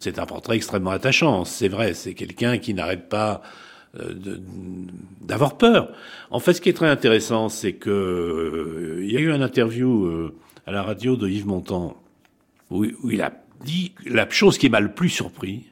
[0.00, 1.44] c'est un portrait extrêmement attachant.
[1.44, 3.42] C'est vrai, c'est quelqu'un qui n'arrête pas
[3.98, 4.14] euh,
[5.20, 5.90] d'avoir peur.
[6.30, 9.40] En fait, ce qui est très intéressant, c'est que euh, il y a eu un
[9.40, 10.34] interview euh,
[10.66, 11.96] à la radio de Yves Montand
[12.70, 13.32] où, il a
[13.64, 15.66] dit la chose qui m'a le plus surpris.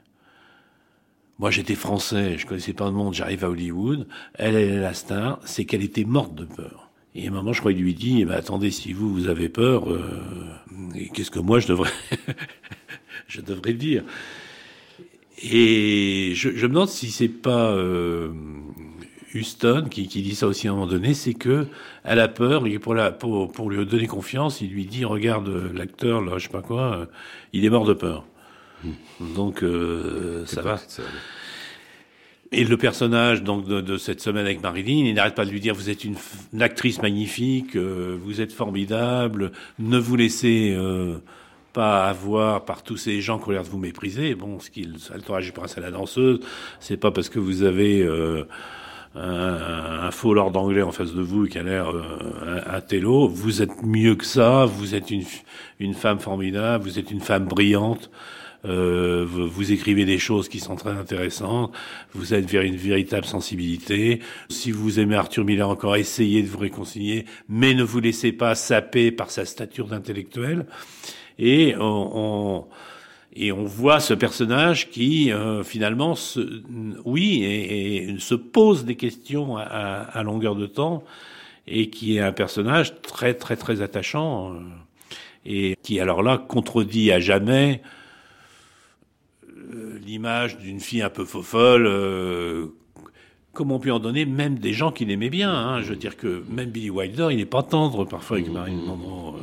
[1.38, 4.06] Moi, j'étais français, je connaissais pas le monde, j'arrive à Hollywood.
[4.34, 6.90] Elle, elle est la star, c'est qu'elle était morte de peur.
[7.16, 9.48] Et à un moment, je crois qu'il lui dit, eh attendez, si vous, vous avez
[9.48, 9.86] peur,
[11.12, 11.90] qu'est-ce que moi, je devrais,
[13.28, 14.02] je devrais dire
[15.42, 18.30] et je, je, me demande si c'est pas euh,
[19.34, 21.66] Houston qui, qui, dit ça aussi à un moment donné, c'est que
[22.04, 25.48] elle a peur et pour, la, pour, pour lui donner confiance, il lui dit regarde
[25.74, 27.06] l'acteur là, je sais pas quoi, euh,
[27.52, 28.24] il est mort de peur.
[28.84, 29.34] Mmh.
[29.34, 30.76] Donc euh, ça va.
[30.76, 31.02] Ça.
[32.52, 35.60] Et le personnage donc de, de, cette semaine avec Marilyn, il n'arrête pas de lui
[35.60, 36.14] dire vous êtes une,
[36.52, 41.18] une actrice magnifique, euh, vous êtes formidable, ne vous laissez euh,
[41.74, 44.34] pas avoir par tous ces gens qui ont l'air de vous mépriser.
[44.34, 46.40] Bon, ce qu'il, l'entourage du prince à la danseuse,
[46.80, 48.44] c'est pas parce que vous avez euh,
[49.16, 52.02] un, un, faux lord anglais en face de vous qui a l'air euh,
[52.46, 53.28] un, un télo.
[53.28, 54.64] Vous êtes mieux que ça.
[54.64, 55.24] Vous êtes une,
[55.80, 56.84] une femme formidable.
[56.84, 58.08] Vous êtes une femme brillante.
[58.64, 61.72] Euh, vous, vous, écrivez des choses qui sont très intéressantes.
[62.14, 64.20] Vous êtes vers une véritable sensibilité.
[64.48, 68.54] Si vous aimez Arthur Miller encore, essayez de vous réconcilier, mais ne vous laissez pas
[68.54, 70.66] saper par sa stature d'intellectuel
[71.38, 72.64] et on, on,
[73.34, 76.62] et on voit ce personnage qui euh, finalement se,
[77.04, 81.02] oui et, et, se pose des questions à, à, longueur de temps
[81.66, 84.58] et qui est un personnage très très très attachant euh,
[85.46, 87.82] et qui alors là contredit à jamais
[89.72, 92.66] euh, l'image d'une fille un peu faux folle euh,
[93.52, 95.82] comme on peut en donner même des gens qui l'aimaient bien hein.
[95.82, 99.40] je veux dire que même Billy Wilder il n'est pas tendre parfois avec Marine Monroe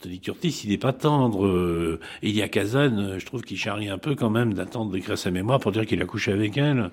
[0.00, 1.44] Tony Curtis, il n'est pas tendre.
[1.44, 5.30] Euh, Elia Kazan, euh, je trouve qu'il charrie un peu quand même d'attendre d'écrire sa
[5.30, 6.76] mémoire pour dire qu'il a couché avec elle.
[6.84, 6.90] Mmh.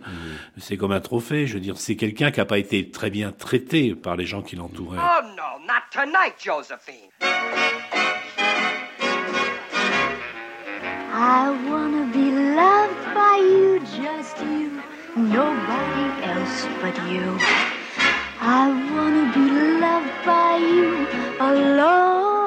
[0.58, 1.48] C'est comme un trophée.
[1.48, 4.42] Je veux dire, c'est quelqu'un qui n'a pas été très bien traité par les gens
[4.42, 5.00] qui l'entouraient.
[5.00, 7.10] Oh no, not tonight, Josephine.
[11.20, 14.82] I wanna be loved by you, just you,
[15.16, 17.40] nobody else but you.
[18.42, 21.08] I wanna be loved by you
[21.40, 22.47] alone.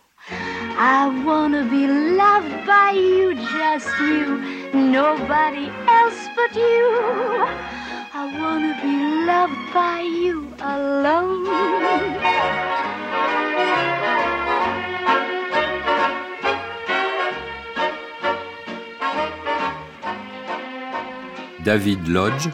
[0.77, 4.41] I wanna be loved by you, just you,
[4.73, 6.87] nobody else but you.
[8.13, 11.45] I wanna be loved by you alone.
[21.63, 22.47] David Lodge.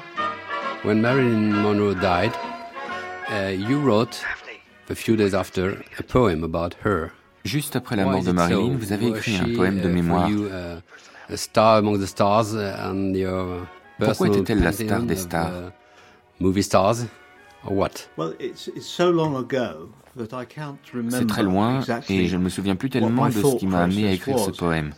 [0.83, 2.35] When Marilyn Monroe died,
[3.29, 4.23] uh, you wrote,
[4.89, 7.13] a few days after, a poem about her.
[7.47, 10.29] Juste après la mort de Marilyn, vous avez écrit un poème de uh, mémoire.
[10.29, 13.67] Uh, a star among the stars and your
[13.99, 17.05] Pourquoi était-elle la star des stars uh, Movie stars?
[17.65, 18.10] Or what?
[18.17, 19.89] Well, it's, it's so long ago
[21.10, 24.07] c'est très loin et je ne me souviens plus tellement de ce qui m'a amené
[24.07, 24.93] à écrire ce poème.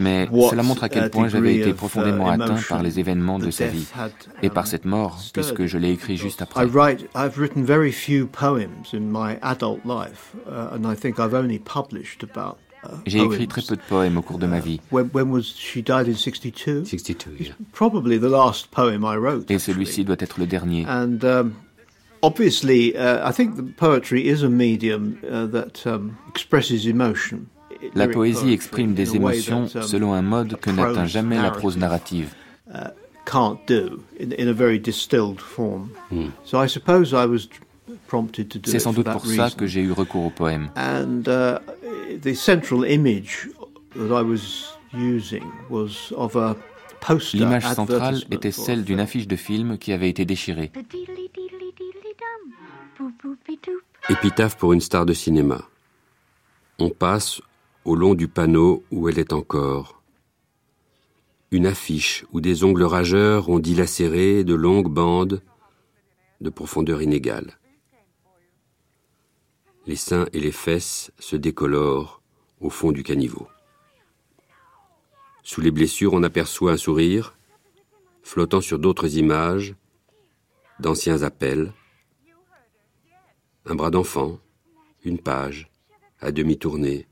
[0.00, 2.98] Um, mais cela montre à quel uh, point j'avais été profondément uh, atteint par les
[2.98, 3.86] événements de sa vie
[4.42, 6.64] et par cette mort, puisque je l'ai écrit juste après.
[7.14, 11.58] I've written very few poems in my adult life, uh, and I think I've only
[11.58, 12.56] published about
[13.06, 14.80] j'ai écrit très peu de poèmes au cours de ma vie.
[14.90, 16.86] When, when was she died in 62?
[16.86, 17.52] 62, yeah.
[17.72, 19.50] Probably the last poem I wrote.
[19.50, 20.86] Et celui-ci doit être le dernier.
[20.88, 21.52] And um,
[22.22, 27.48] obviously, uh, I think the poetry is a medium uh, that um, expresses emotion.
[27.94, 32.34] La poésie exprime des émotions selon un mode que n'atteint jamais la prose narrative.
[33.26, 35.90] Can't do in, in a very distilled form.
[36.44, 37.48] So I suppose I was
[38.64, 40.70] c'est sans doute pour ça que j'ai eu recours au poème.
[40.76, 41.58] And uh,
[42.20, 43.48] the central image
[43.94, 46.56] that I was using was of a
[47.00, 50.72] poster L'image centrale était celle d'une affiche de film qui avait été déchirée.
[54.08, 55.62] Épitaphe pour une star de cinéma.
[56.78, 57.40] On passe
[57.90, 60.00] au long du panneau où elle est encore.
[61.50, 65.42] Une affiche où des ongles rageurs ont dilacéré de longues bandes
[66.40, 67.58] de profondeur inégale.
[69.88, 72.22] Les seins et les fesses se décolorent
[72.60, 73.48] au fond du caniveau.
[75.42, 77.36] Sous les blessures, on aperçoit un sourire,
[78.22, 79.74] flottant sur d'autres images,
[80.78, 81.72] d'anciens appels,
[83.66, 84.38] un bras d'enfant,
[85.02, 85.72] une page,
[86.20, 87.08] à demi tournée,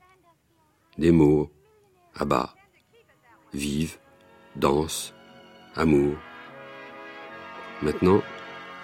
[0.99, 1.49] des mots,
[2.13, 2.53] à bas,
[3.53, 3.97] vive,
[4.57, 5.13] danse,
[5.75, 6.15] amour.
[7.81, 8.21] Maintenant,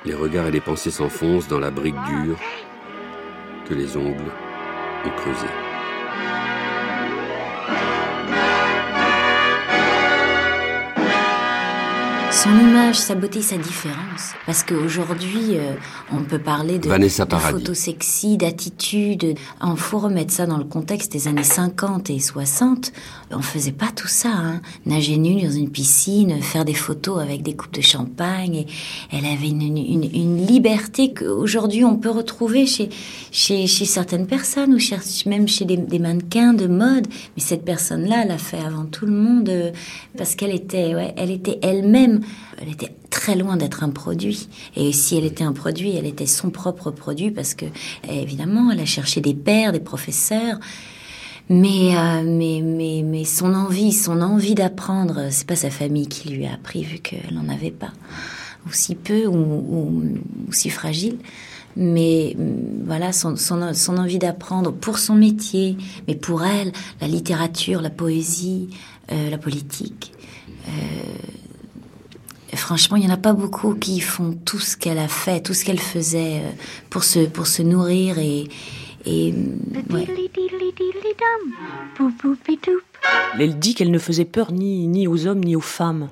[0.06, 2.40] les regards et les pensées s'enfoncent dans la brique dure,
[3.68, 4.32] que les ongles
[5.06, 5.65] ont creusé.
[12.36, 14.34] Son image, sa beauté, sa différence.
[14.46, 15.72] Parce qu'aujourd'hui, euh,
[16.12, 19.36] on peut parler de, de photos sexy, d'attitude.
[19.64, 22.92] Il faut remettre ça dans le contexte des années 50 et 60.
[23.32, 24.30] On faisait pas tout ça.
[24.34, 24.62] Hein.
[24.86, 28.56] Nager nu dans une piscine, faire des photos avec des coupes de champagne.
[28.56, 28.68] Et
[29.14, 32.90] elle avait une, une, une liberté qu'aujourd'hui on peut retrouver chez,
[33.32, 37.08] chez, chez certaines personnes ou même chez des, des, mannequins de mode.
[37.38, 39.72] Mais cette personne-là, elle a fait avant tout le monde euh,
[40.18, 42.25] parce qu'elle était, ouais, elle était elle-même
[42.62, 44.48] elle était très loin d'être un produit.
[44.76, 47.66] Et si elle était un produit, elle était son propre produit parce que,
[48.10, 50.60] évidemment, elle a cherché des pères, des professeurs.
[51.50, 56.30] Mais, euh, mais, mais, mais son envie, son envie d'apprendre, c'est pas sa famille qui
[56.30, 57.92] lui a appris vu qu'elle n'en avait pas,
[58.66, 60.04] ou si peu, ou, ou,
[60.52, 61.18] si fragile.
[61.78, 62.36] Mais
[62.86, 63.58] voilà, son
[63.98, 66.72] envie d'apprendre pour son métier, mais pour elle,
[67.02, 68.70] la littérature, la poésie,
[69.12, 70.14] euh, la politique.
[70.68, 70.72] Euh,
[72.56, 75.54] franchement, il n'y en a pas beaucoup qui font tout ce qu'elle a fait, tout
[75.54, 76.52] ce qu'elle faisait euh,
[76.90, 78.46] pour se, pour se nourrir et.
[79.06, 79.34] et
[83.40, 86.10] Elle dit qu'elle ne faisait peur ni, ni aux hommes ni aux femmes.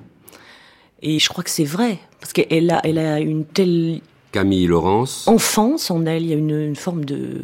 [1.02, 4.00] Et je crois que c'est vrai, parce qu'elle a, elle a une telle...
[4.32, 5.28] Camille Laurence.
[5.28, 7.40] Enfance en elle, il y a une, forme de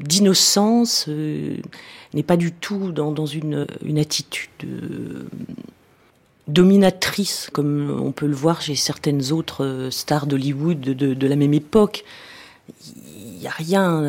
[0.00, 1.56] d'innocence, euh,
[2.12, 5.26] n'est pas du tout dans, dans une, une attitude euh,
[6.48, 11.54] dominatrice, comme on peut le voir chez certaines autres euh, stars d'Hollywood de, la même
[11.54, 12.04] époque.
[12.86, 14.02] Il n'y a rien,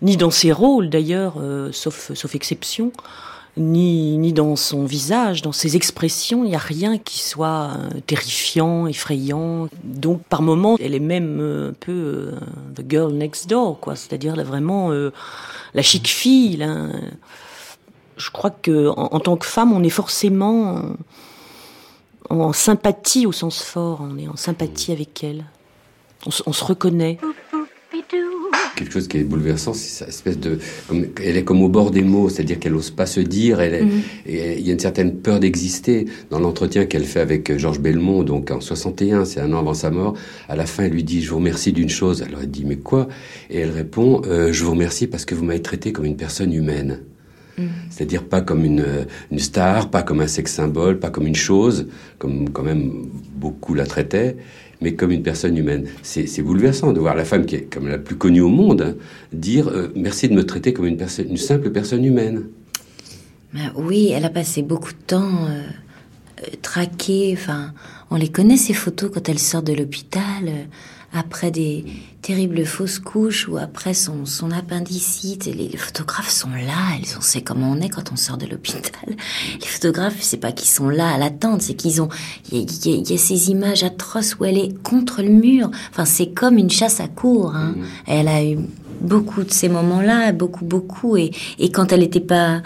[0.00, 1.34] ni dans ses rôles d'ailleurs,
[1.72, 2.92] sauf, sauf exception,
[3.58, 8.00] ni, ni dans son visage, dans ses expressions, il n'y a rien qui soit euh,
[8.06, 9.68] terrifiant, effrayant.
[9.84, 12.32] Donc par moments, elle est même euh, un peu euh,
[12.76, 13.96] the girl next door, quoi.
[13.96, 14.90] C'est-à-dire vraiment
[15.74, 16.66] la chic fille.
[18.16, 20.82] Je crois que en, tant que femme, on est forcément
[22.30, 24.00] en, sympathie au sens fort.
[24.02, 25.44] On est en sympathie avec elle.
[26.26, 27.18] on se reconnaît
[28.78, 30.58] quelque chose qui est bouleversant, c'est cette espèce de,
[31.22, 34.02] elle est comme au bord des mots, c'est-à-dire qu'elle n'ose pas se dire, elle mm.
[34.26, 36.06] il y a une certaine peur d'exister.
[36.30, 39.90] Dans l'entretien qu'elle fait avec Georges Belmont, donc en 61, c'est un an avant sa
[39.90, 40.14] mort,
[40.48, 42.22] à la fin, elle lui dit, je vous remercie d'une chose.
[42.22, 43.08] Alors elle dit, mais quoi?
[43.50, 46.52] Et elle répond, euh, je vous remercie parce que vous m'avez traité comme une personne
[46.52, 47.00] humaine.
[47.58, 47.66] Mm.
[47.90, 51.88] C'est-à-dire pas comme une, une, star, pas comme un sex symbole, pas comme une chose,
[52.18, 54.36] comme quand même beaucoup la traitaient,
[54.80, 55.88] mais comme une personne humaine.
[56.02, 58.94] C'est bouleversant de voir la femme qui est comme la plus connue au monde hein,
[59.32, 62.44] dire euh, merci de me traiter comme une, personne, une simple personne humaine.
[63.52, 65.62] Ben oui, elle a passé beaucoup de temps euh,
[66.40, 67.34] euh, traquée.
[67.36, 67.72] Enfin,
[68.10, 70.50] on les connaît ces photos quand elle sort de l'hôpital
[71.12, 71.84] après des
[72.20, 75.46] terribles fausses couches ou après son, son appendicite.
[75.46, 78.46] Les, les, photographes sont là, ils on sait comment on est quand on sort de
[78.46, 78.82] l'hôpital.
[79.06, 82.08] Les photographes, c'est pas qu'ils sont là à l'attente, c'est qu'ils ont,
[82.52, 85.70] il y, a ces images atroces où elle est contre le mur.
[85.90, 87.54] Enfin, c'est comme une chasse à cour.
[87.54, 87.74] Hein.
[87.76, 87.84] Mmh.
[88.06, 88.58] Elle a eu
[89.00, 91.16] beaucoup de ces moments-là, beaucoup, beaucoup.
[91.16, 92.62] Et, et quand elle n'était pas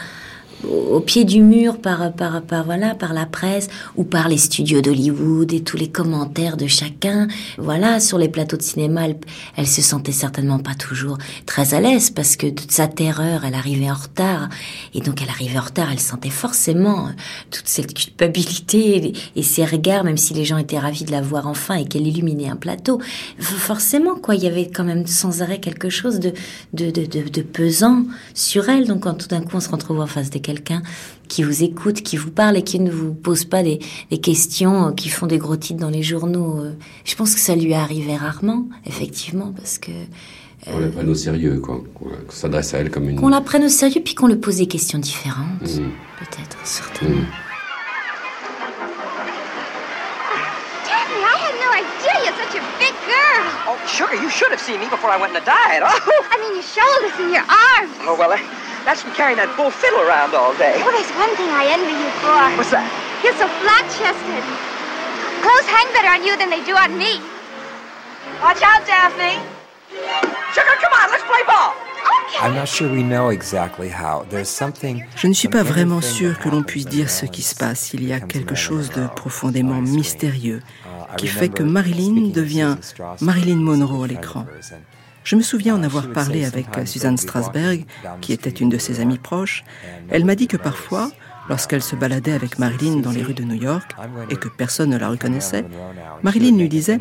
[0.69, 4.81] au pied du mur par, par, par, voilà, par la presse ou par les studios
[4.81, 7.29] d'Hollywood et tous les commentaires de chacun.
[7.59, 9.17] Voilà, sur les plateaux de cinéma, elle,
[9.57, 13.55] elle se sentait certainement pas toujours très à l'aise parce que de sa terreur, elle
[13.55, 14.49] arrivait en retard.
[14.95, 17.09] Et donc, elle arrivait en retard, elle sentait forcément
[17.51, 21.47] toute cette culpabilité et, ses regards, même si les gens étaient ravis de la voir
[21.47, 23.01] enfin et qu'elle illuminait un plateau.
[23.39, 26.33] Forcément, quoi, il y avait quand même sans arrêt quelque chose de,
[26.73, 28.05] de, de, de, de pesant
[28.35, 28.87] sur elle.
[28.87, 30.83] Donc, quand tout d'un coup, on se retrouve en face des quelqu'un
[31.29, 33.79] qui vous écoute, qui vous parle et qui ne vous pose pas des,
[34.23, 36.61] questions euh, qui font des gros titres dans les journaux.
[36.61, 36.73] Euh.
[37.05, 39.93] Je pense que ça lui arrivait rarement, effectivement, parce que...
[40.67, 41.83] On la prenne au sérieux, quoi.
[41.95, 43.19] Qu'on s'adresse à elle comme une...
[43.19, 45.63] Qu'on la prenne au sérieux, puis qu'on lui pose des questions différentes.
[45.63, 45.91] Mm.
[46.19, 47.23] Peut-être, certainement.
[47.23, 47.27] Mm.
[53.65, 55.83] Oh, sugar, you should have seen me before I went on a diet.
[55.85, 56.29] Oh.
[56.31, 57.97] I mean, your shoulders and your arms.
[58.05, 58.43] Oh, well, I,
[58.85, 60.75] That's from carrying that bull fiddle around all day.
[60.83, 62.43] Oh, there's one thing I envy you for.
[62.59, 62.87] What's that?
[63.23, 64.45] You're so flat-chested.
[65.43, 67.23] Clothes hang better on you than they do on me.
[68.43, 69.39] Watch out, Daphne.
[70.55, 71.75] Sugar, come on, let's play ball.
[75.17, 77.93] Je ne suis pas vraiment sûr que l'on puisse dire ce qui se passe.
[77.93, 80.63] Il y a quelque chose de profondément mystérieux
[81.19, 82.77] qui fait que Marilyn devient
[83.21, 84.47] Marilyn Monroe à l'écran.
[85.25, 87.85] Je me souviens en avoir parlé avec Suzanne Strasberg,
[88.21, 89.65] qui était une de ses amies proches.
[90.11, 91.11] Elle m'a dit que parfois,
[91.49, 93.95] lorsqu'elle se baladait avec Marilyn dans les rues de New York
[94.31, 95.65] et que personne ne la reconnaissait,
[96.23, 96.99] Marilyn lui disait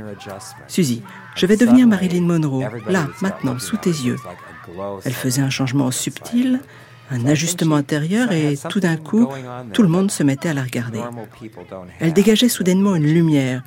[0.67, 1.01] Suzy,
[1.35, 4.17] je vais devenir Marilyn Monroe, là, maintenant, sous tes yeux.
[5.03, 6.61] Elle faisait un changement subtil,
[7.11, 9.27] un ajustement intérieur et tout d'un coup,
[9.73, 11.01] tout le monde se mettait à la regarder.
[11.99, 13.63] Elle dégageait soudainement une lumière.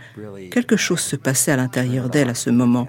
[0.51, 2.89] Quelque chose se passait à l'intérieur d'elle à ce moment.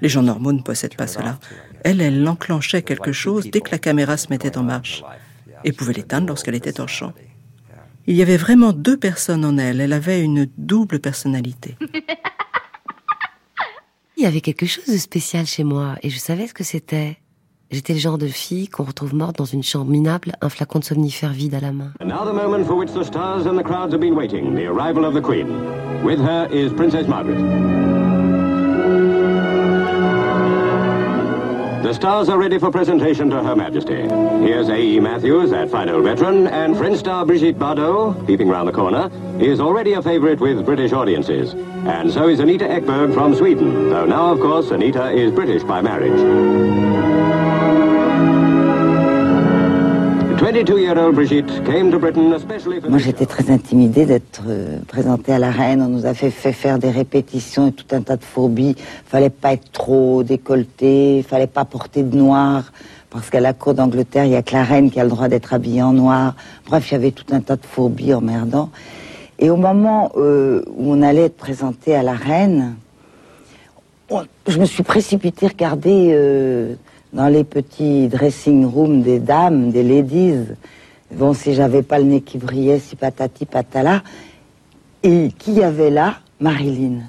[0.00, 1.38] Les gens normaux ne possèdent pas cela.
[1.82, 5.02] Elle, elle enclenchait quelque chose dès que la caméra se mettait en marche
[5.64, 7.12] et pouvait l'éteindre lorsqu'elle était en champ.
[8.06, 9.80] Il y avait vraiment deux personnes en elle.
[9.80, 11.76] Elle avait une double personnalité.
[14.16, 17.18] Il y avait quelque chose de spécial chez moi et je savais ce que c'était.
[17.70, 20.84] J'étais le genre de fille qu'on retrouve morte dans une chambre minable, un flacon de
[20.84, 21.92] somnifère vide à la main.
[22.04, 22.24] now
[31.84, 34.08] The stars are ready for presentation to Her Majesty.
[34.08, 35.00] Here's A.E.
[35.00, 39.60] Matthews, that fine old veteran, and French star Brigitte Bardot, peeping round the corner, is
[39.60, 41.52] already a favorite with British audiences.
[41.52, 45.82] And so is Anita Ekberg from Sweden, though now, of course, Anita is British by
[45.82, 46.93] marriage.
[52.88, 55.82] Moi, j'étais très intimidée d'être euh, présentée à la reine.
[55.82, 58.76] On nous a fait, faire des répétitions et tout un tas de fourbies.
[59.04, 62.72] Fallait pas être trop décolleté, fallait pas porter de noir.
[63.10, 65.26] Parce qu'à la cour d'Angleterre, il y a que la reine qui a le droit
[65.26, 66.36] d'être habillée en noir.
[66.66, 68.70] Bref, il y avait tout un tas de fourbies emmerdants.
[69.40, 72.76] Et au moment euh, où on allait être présenté à la reine,
[74.46, 76.74] je me suis précipitée regarder euh,
[77.14, 80.34] dans les petits dressing rooms des dames, des ladies.
[81.12, 84.02] Bon, si j'avais pas le nez qui brillait, si patati patala.
[85.04, 86.16] Et qui y avait là?
[86.40, 87.02] Marilyn.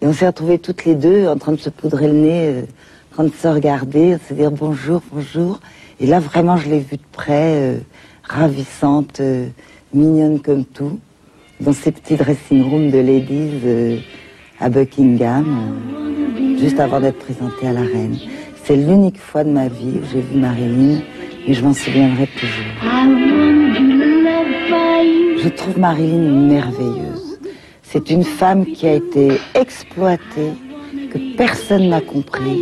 [0.00, 2.62] Et on s'est retrouvés toutes les deux en train de se poudrer le nez, euh,
[3.12, 5.60] en train de se regarder, de se dire bonjour, bonjour.
[6.00, 7.78] Et là, vraiment, je l'ai vue de près, euh,
[8.22, 9.46] ravissante, euh,
[9.92, 10.98] mignonne comme tout,
[11.60, 14.02] dans ces petits dressing rooms de ladies
[14.58, 15.78] à Buckingham,
[16.58, 18.16] juste avant d'être présentée à la reine.
[18.66, 20.98] C'est l'unique fois de ma vie où j'ai vu Marilyn
[21.46, 22.90] et je m'en souviendrai toujours.
[25.38, 27.38] Je trouve Marilyn merveilleuse.
[27.84, 30.50] C'est une femme qui a été exploitée,
[31.12, 32.60] que personne n'a compris,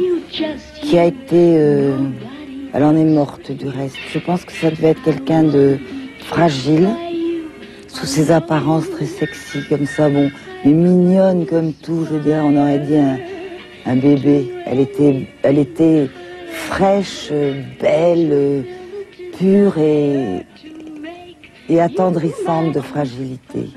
[0.83, 1.57] qui a été...
[1.57, 1.97] Euh,
[2.75, 3.97] elle en est morte du reste.
[4.13, 5.79] Je pense que ça devait être quelqu'un de
[6.19, 6.91] fragile,
[7.89, 10.31] sous ses apparences très sexy comme ça, bon,
[10.67, 13.17] mais mignonne comme tout, je veux dire, on aurait dit un,
[13.87, 14.51] un bébé.
[14.67, 16.09] Elle était,
[16.49, 17.31] fraîche,
[17.81, 18.65] belle,
[19.39, 20.47] pure et,
[21.69, 23.69] et attendrissante de fragilité.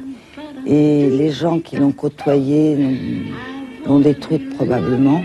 [0.65, 2.77] Et les gens qui l'ont côtoyée
[3.85, 5.21] l'ont détruite probablement.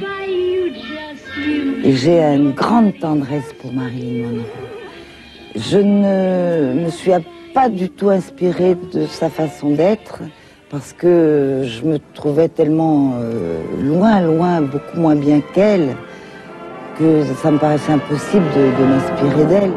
[1.85, 4.45] Et j'ai une grande tendresse pour Marilyn Monroe.
[5.57, 7.11] Je ne me suis
[7.53, 10.22] pas du tout inspirée de sa façon d'être
[10.73, 15.95] parce que je me trouvais tellement euh, loin, loin, beaucoup moins bien qu'elle,
[16.99, 19.73] que ça me paraissait impossible de, de m'inspirer d'elle.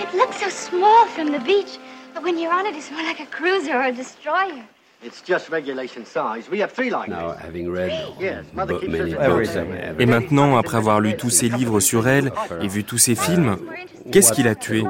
[0.00, 1.78] It looks so small from the beach,
[2.12, 4.64] but when you're on it, it's more like a cruiser or a destroyer.
[9.98, 12.32] Et maintenant, après avoir lu tous ces livres sur elle
[12.62, 13.56] et vu tous ces films,
[14.10, 14.82] qu'est-ce qui l'a tuée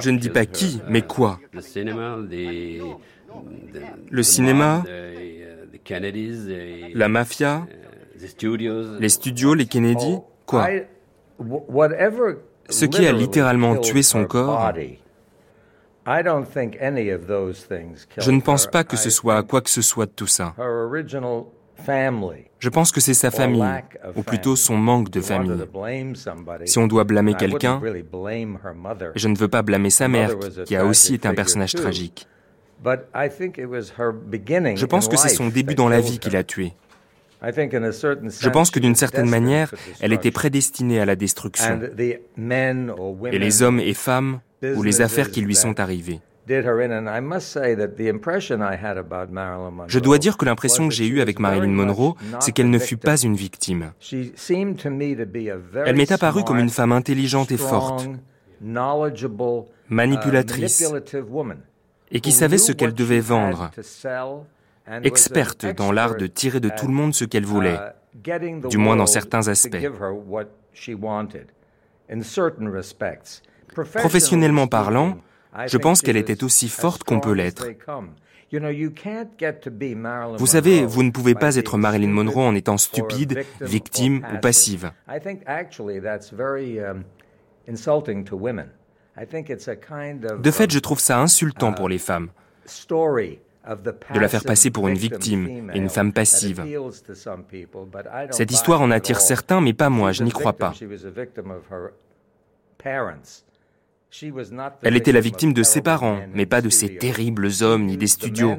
[0.00, 1.38] Je ne dis pas qui, mais quoi?
[4.10, 4.82] Le cinéma,
[6.94, 7.66] la mafia,
[8.98, 10.68] les studios, les Kennedy, quoi?
[12.68, 14.72] Ce qui a littéralement tué son corps,
[16.06, 16.12] je
[18.30, 20.54] ne pense pas que ce soit quoi que ce soit de tout ça.
[22.58, 23.64] Je pense que c'est sa famille,
[24.16, 25.52] ou plutôt son manque de famille.
[26.64, 27.80] Si on doit blâmer quelqu'un,
[29.14, 30.32] je ne veux pas blâmer sa mère,
[30.66, 32.26] qui a aussi été un personnage tragique.
[32.82, 36.72] Je pense que c'est son début dans la vie qui l'a tué.
[37.42, 41.80] Je pense que d'une certaine manière, elle était prédestinée à la destruction.
[41.98, 46.20] Et les hommes et femmes ou les affaires qui lui sont arrivées.
[49.86, 52.96] Je dois dire que l'impression que j'ai eue avec Marilyn Monroe, c'est qu'elle ne fut
[52.96, 53.92] pas une victime.
[54.10, 58.08] Elle m'est apparue comme une femme intelligente et forte,
[59.88, 60.92] manipulatrice,
[62.10, 63.70] et qui savait ce qu'elle devait vendre,
[65.02, 67.78] experte dans l'art de tirer de tout le monde ce qu'elle voulait,
[68.68, 69.86] du moins dans certains aspects.
[73.74, 75.18] Professionnellement parlant,
[75.66, 77.66] je pense qu'elle était aussi forte qu'on peut l'être.
[80.38, 84.90] Vous savez, vous ne pouvez pas être Marilyn Monroe en étant stupide, victime ou passive.
[90.38, 92.30] De fait, je trouve ça insultant pour les femmes
[94.14, 96.64] de la faire passer pour une victime et une femme passive.
[98.30, 100.72] Cette histoire en attire certains, mais pas moi, je n'y crois pas.
[104.82, 108.06] Elle était la victime de ses parents, mais pas de ces terribles hommes ni des
[108.06, 108.56] studios.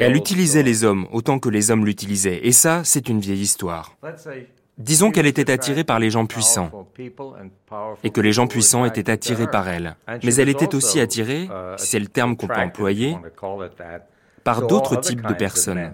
[0.00, 3.96] Elle utilisait les hommes autant que les hommes l'utilisaient, et ça, c'est une vieille histoire.
[4.78, 6.70] Disons qu'elle était attirée par les gens puissants,
[8.04, 9.96] et que les gens puissants étaient attirés par elle.
[10.22, 13.16] Mais elle était aussi attirée, c'est le terme qu'on peut employer,
[14.44, 15.92] par d'autres types de personnes.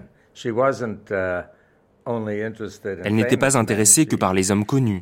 [2.05, 5.01] Elle n'était pas intéressée que par les hommes connus.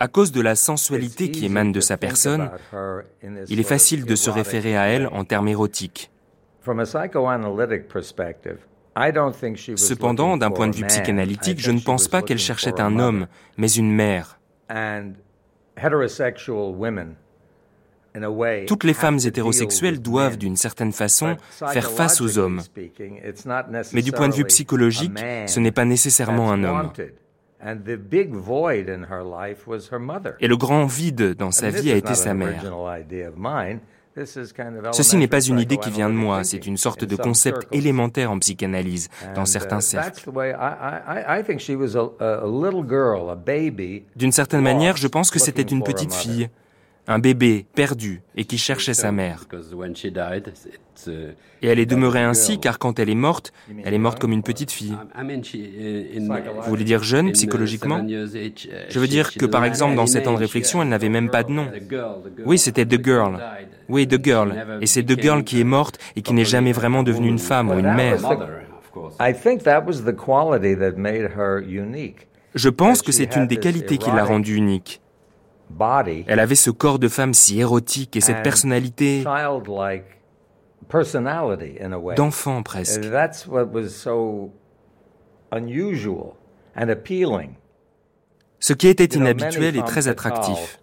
[0.00, 2.50] À cause de la sensualité qui émane de sa personne,
[3.48, 6.10] il est facile de se référer à elle en termes érotiques.
[9.76, 13.26] Cependant, d'un point de vue psychanalytique, je ne pense pas qu'elle cherchait un homme,
[13.56, 14.38] mais une mère.
[18.66, 22.62] Toutes les femmes hétérosexuelles doivent, d'une certaine façon, faire face aux hommes.
[23.92, 26.92] Mais du point de vue psychologique, ce n'est pas nécessairement un homme.
[30.40, 32.62] Et le grand vide dans sa vie a été sa mère.
[34.92, 38.30] Ceci n'est pas une idée qui vient de moi, c'est une sorte de concept élémentaire
[38.30, 40.30] en psychanalyse dans certains cercles.
[44.16, 46.48] D'une certaine manière, je pense que c'était une petite fille,
[47.08, 49.46] un bébé perdu et qui cherchait sa mère.
[51.62, 53.52] Et elle est demeurée ainsi car quand elle est morte,
[53.82, 54.94] elle est morte comme une petite fille.
[55.16, 58.06] Vous voulez dire jeune psychologiquement?
[58.06, 61.42] Je veux dire que par exemple dans sept ans de réflexion, elle n'avait même pas
[61.42, 61.66] de nom.
[62.44, 63.38] Oui, c'était The Girl.
[63.88, 64.54] Oui, The Girl.
[64.82, 67.70] Et c'est The Girl qui est morte et qui n'est jamais vraiment devenue une femme
[67.70, 68.20] ou une mère.
[72.54, 75.00] Je pense que c'est une des qualités qui l'a rendue unique.
[76.28, 79.22] Elle avait ce corps de femme si érotique et cette personnalité
[82.16, 83.02] d'enfant presque.
[88.60, 90.80] Ce qui était inhabituel et très attractif.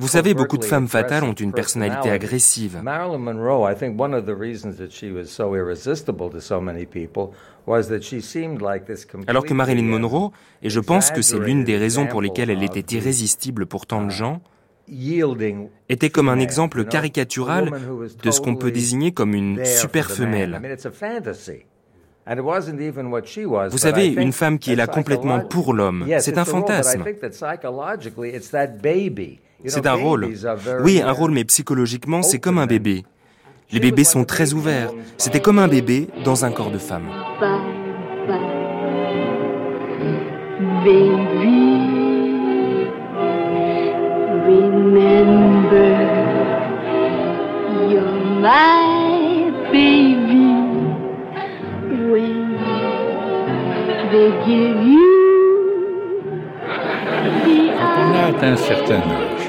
[0.00, 2.80] Vous savez, beaucoup de femmes fatales ont une personnalité agressive.
[2.82, 6.60] Marilyn Monroe, I think one of the reasons that she was so irresistible to so
[6.60, 7.30] many people
[9.26, 10.32] alors que Marilyn Monroe,
[10.62, 14.04] et je pense que c'est l'une des raisons pour lesquelles elle était irrésistible pour tant
[14.04, 14.40] de gens,
[15.88, 17.70] était comme un exemple caricatural
[18.22, 20.60] de ce qu'on peut désigner comme une super femelle.
[23.70, 27.04] Vous savez, une femme qui est là complètement pour l'homme, c'est un fantasme.
[29.66, 30.28] C'est un rôle.
[30.82, 33.04] Oui, un rôle, mais psychologiquement, c'est comme un bébé.
[33.72, 34.90] Les bébés sont très ouverts.
[35.16, 37.06] C'était comme un bébé dans un corps de femme.
[57.80, 59.39] Quand on a atteint un certain âge,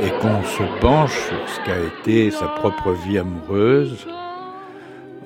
[0.00, 4.06] et qu'on se penche sur ce qu'a été sa propre vie amoureuse,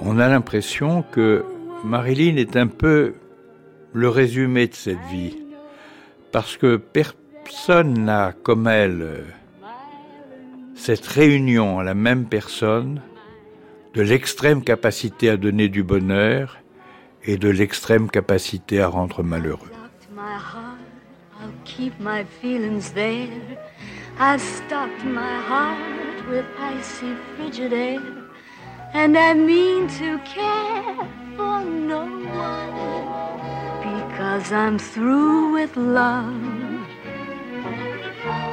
[0.01, 1.45] on a l'impression que
[1.85, 3.15] Marilyn est un peu
[3.93, 5.37] le résumé de cette vie.
[6.33, 9.25] Parce que personne n'a comme elle
[10.75, 13.03] cette réunion à la même personne
[13.95, 16.59] de l'extrême capacité à donner du bonheur
[17.25, 19.71] et de l'extrême capacité à rendre malheureux.
[24.19, 28.01] I've stocked my heart with icy frigid air,
[28.93, 30.97] and I mean to care
[31.37, 32.73] for no one
[33.83, 36.41] because I'm through with love.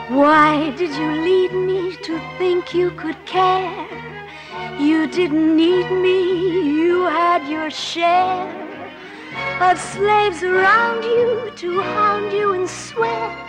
[0.10, 3.88] Why did you lead me to think you could care?
[4.80, 8.48] You didn't need me, you had your share
[9.62, 13.49] of slaves around you to hound you and swear.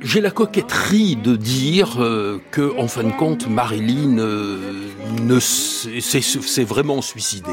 [0.00, 7.02] J'ai la coquetterie de dire euh, que, en fin de compte, Marilyn euh, s'est vraiment
[7.02, 7.50] suicidée.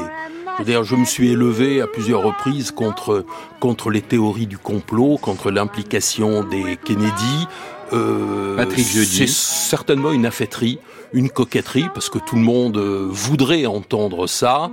[0.64, 3.26] D'ailleurs, je me suis élevé à plusieurs reprises contre
[3.60, 7.46] contre les théories du complot, contre l'implication des Kennedy.
[7.92, 10.78] Euh, Patrick C'est certainement une affaîtrie,
[11.12, 14.70] une coquetterie, parce que tout le monde euh, voudrait entendre ça.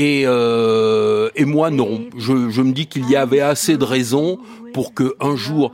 [0.00, 2.06] Et, euh, et moi, non.
[2.16, 4.38] Je, me dis qu'il y avait assez de raisons
[4.72, 5.72] pour que un jour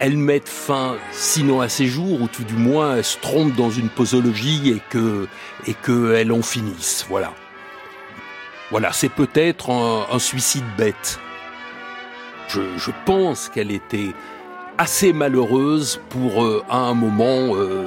[0.00, 3.70] elle mette fin, sinon à ses jours, ou tout du moins elle se trompe dans
[3.70, 5.28] une posologie et que
[5.68, 7.06] et que en finisse.
[7.08, 7.32] Voilà.
[8.72, 11.20] Voilà, c'est peut-être un, suicide bête.
[12.48, 14.14] Je, je pense qu'elle était
[14.78, 17.86] assez malheureuse pour, euh, à un moment, euh,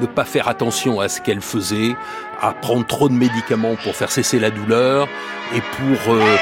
[0.00, 1.94] ne pas faire attention à ce qu'elle faisait,
[2.40, 5.08] à prendre trop de médicaments pour faire cesser la douleur
[5.54, 6.14] et pour...
[6.14, 6.36] Euh...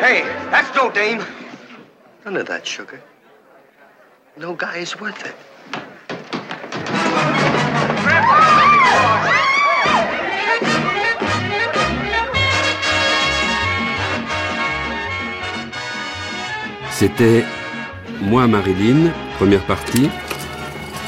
[0.00, 1.22] Hey, that's no dame.
[2.24, 3.00] None of that sugar.
[4.36, 5.34] No guy is worth it.
[16.90, 17.44] C'était
[18.22, 20.08] Moi Marilyn, première partie,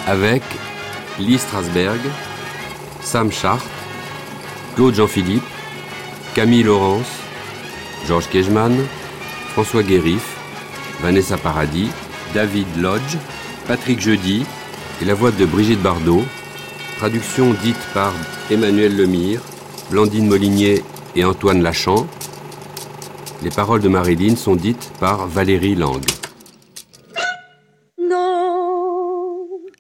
[0.07, 0.43] avec
[1.19, 2.01] Lee Strasberg,
[3.03, 3.62] Sam Chart,
[4.75, 5.45] Claude Jean-Philippe,
[6.35, 7.09] Camille Laurence,
[8.07, 8.73] Georges Kejman,
[9.53, 10.37] François Guérif,
[11.01, 11.89] Vanessa Paradis,
[12.35, 13.17] David Lodge,
[13.67, 14.45] Patrick Jeudi
[15.01, 16.25] et la voix de Brigitte Bardot,
[16.99, 18.12] traduction dite par
[18.51, 19.41] Emmanuel Lemire,
[19.91, 22.07] Blandine Molinier et Antoine Lachamp,
[23.43, 26.16] Les paroles de Marilyn sont dites par Valérie Lang.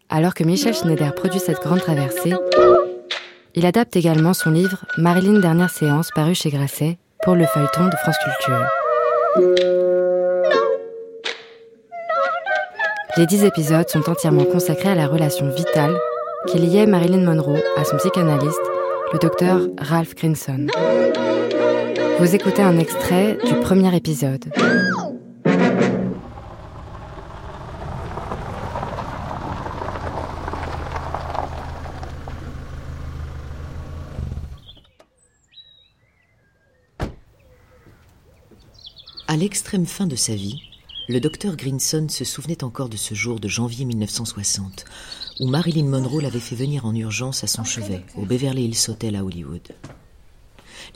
[0.08, 2.32] Alors que Michel Schneider produit cette grande traversée,
[3.54, 7.96] il adapte également son livre Marilyn Dernière séance paru chez Grasset pour le feuilleton de
[7.96, 8.66] France Culture.
[13.16, 15.96] Les dix épisodes sont entièrement consacrés à la relation vitale
[16.46, 18.60] qui liait Marilyn Monroe à son psychanalyste,
[19.12, 20.66] le docteur Ralph Grinson.
[22.20, 24.44] Vous écoutez un extrait du premier épisode.
[39.46, 40.60] L'extrême fin de sa vie,
[41.08, 44.84] le docteur Grinson se souvenait encore de ce jour de janvier 1960,
[45.38, 49.14] où Marilyn Monroe l'avait fait venir en urgence à son chevet, au Beverly Hills Hotel
[49.14, 49.68] à Hollywood.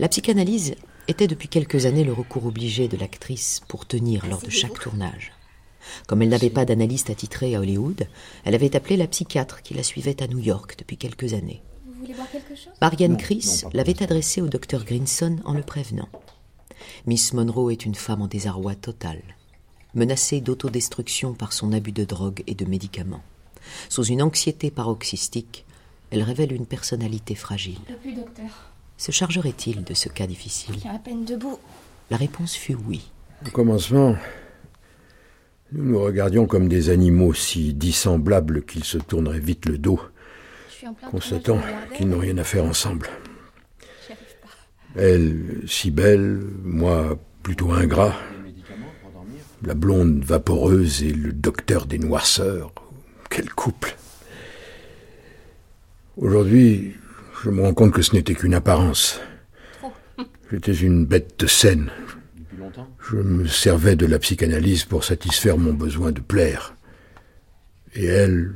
[0.00, 0.74] La psychanalyse
[1.06, 5.30] était depuis quelques années le recours obligé de l'actrice pour tenir lors de chaque tournage.
[6.08, 8.08] Comme elle n'avait pas d'analyste attitré à Hollywood,
[8.44, 11.62] elle avait appelé la psychiatre qui la suivait à New York depuis quelques années.
[12.80, 16.08] Marianne Chris l'avait adressée au docteur Grinson en le prévenant.
[17.06, 19.20] Miss Monroe est une femme en désarroi total,
[19.94, 23.22] menacée d'autodestruction par son abus de drogue et de médicaments.
[23.88, 25.64] Sous une anxiété paroxystique,
[26.10, 27.78] elle révèle une personnalité fragile.
[28.04, 28.70] docteur.
[28.96, 30.76] Se chargerait-il de ce cas difficile?
[30.92, 31.58] À peine debout.
[32.10, 33.10] La réponse fut oui.
[33.46, 34.14] Au commencement,
[35.72, 40.00] nous nous regardions comme des animaux si dissemblables qu'ils se tourneraient vite le dos,
[41.10, 41.60] constatant
[41.96, 43.08] qu'ils n'ont rien à faire ensemble.
[44.96, 48.14] Elle, si belle, moi, plutôt ingrat.
[49.62, 52.72] La blonde vaporeuse et le docteur des noirceurs.
[53.28, 53.96] Quel couple
[56.16, 56.94] Aujourd'hui,
[57.42, 59.20] je me rends compte que ce n'était qu'une apparence.
[60.50, 61.90] J'étais une bête de scène.
[63.10, 66.74] Je me servais de la psychanalyse pour satisfaire mon besoin de plaire.
[67.94, 68.52] Et elle,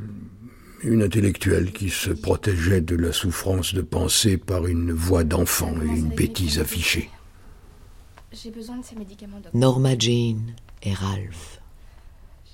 [0.85, 5.99] une intellectuelle qui se protégeait de la souffrance de penser par une voix d'enfant et
[5.99, 7.11] une bêtise affichée.
[8.33, 10.37] J'ai besoin de ces médicaments, Norma Jean
[10.83, 11.61] et Ralph.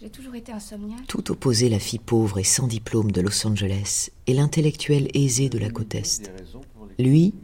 [0.00, 1.06] J'ai toujours été insomniaque.
[1.08, 5.58] Tout opposé la fille pauvre et sans diplôme de Los Angeles et l'intellectuel aisé de
[5.58, 6.30] la côte Est.
[6.98, 7.34] Lui,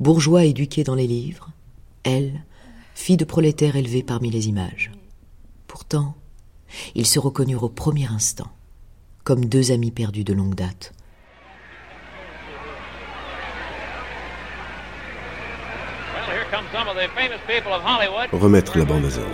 [0.00, 1.50] bourgeois éduqué dans les livres,
[2.02, 2.44] elle,
[2.94, 4.90] fille de prolétaire élevée parmi les images.
[5.66, 6.16] Pourtant,
[6.94, 8.50] ils se reconnurent au premier instant
[9.24, 10.92] comme deux amis perdus de longue date.
[18.32, 19.26] Remettre la bande à zéro.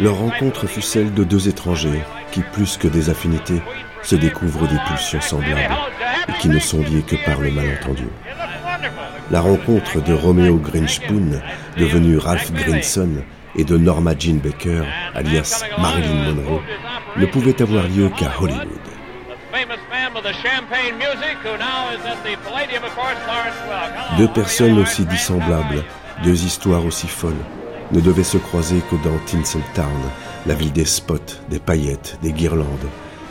[0.00, 2.02] Leur rencontre fut celle de deux étrangers
[2.32, 3.60] qui, plus que des affinités,
[4.02, 5.76] se découvrent des pulsions semblables
[6.28, 8.06] et qui ne sont liés que par le malentendu.
[9.30, 11.40] La rencontre de Romeo Grinchpoon,
[11.76, 13.22] devenu Ralph Grinson,
[13.54, 14.82] et de Norma Jean Baker,
[15.14, 16.62] alias Marilyn Monroe,
[17.16, 18.68] ne pouvait avoir lieu qu'à Hollywood.
[24.18, 25.84] Deux personnes aussi dissemblables,
[26.24, 27.44] deux histoires aussi folles,
[27.92, 30.02] ne devaient se croiser que dans Tinseltown,
[30.46, 32.88] la ville des spots, des paillettes, des guirlandes,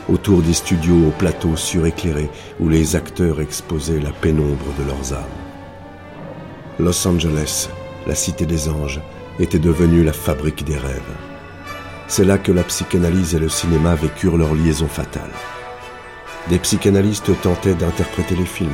[0.08, 2.30] autour des studios aux plateaux suréclairés
[2.60, 5.24] où les acteurs exposaient la pénombre de leurs âmes.
[6.78, 7.68] Los Angeles,
[8.06, 9.00] la cité des anges,
[9.38, 11.00] était devenue la fabrique des rêves.
[12.08, 15.30] C'est là que la psychanalyse et le cinéma vécurent leur liaison fatale.
[16.48, 18.70] Des psychanalystes tentaient d'interpréter les films.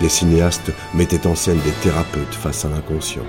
[0.00, 3.26] Des cinéastes mettaient en scène des thérapeutes face à l'inconscient.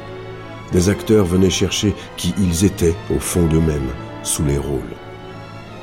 [0.72, 3.92] Des acteurs venaient chercher qui ils étaient au fond d'eux-mêmes,
[4.24, 4.96] sous les rôles.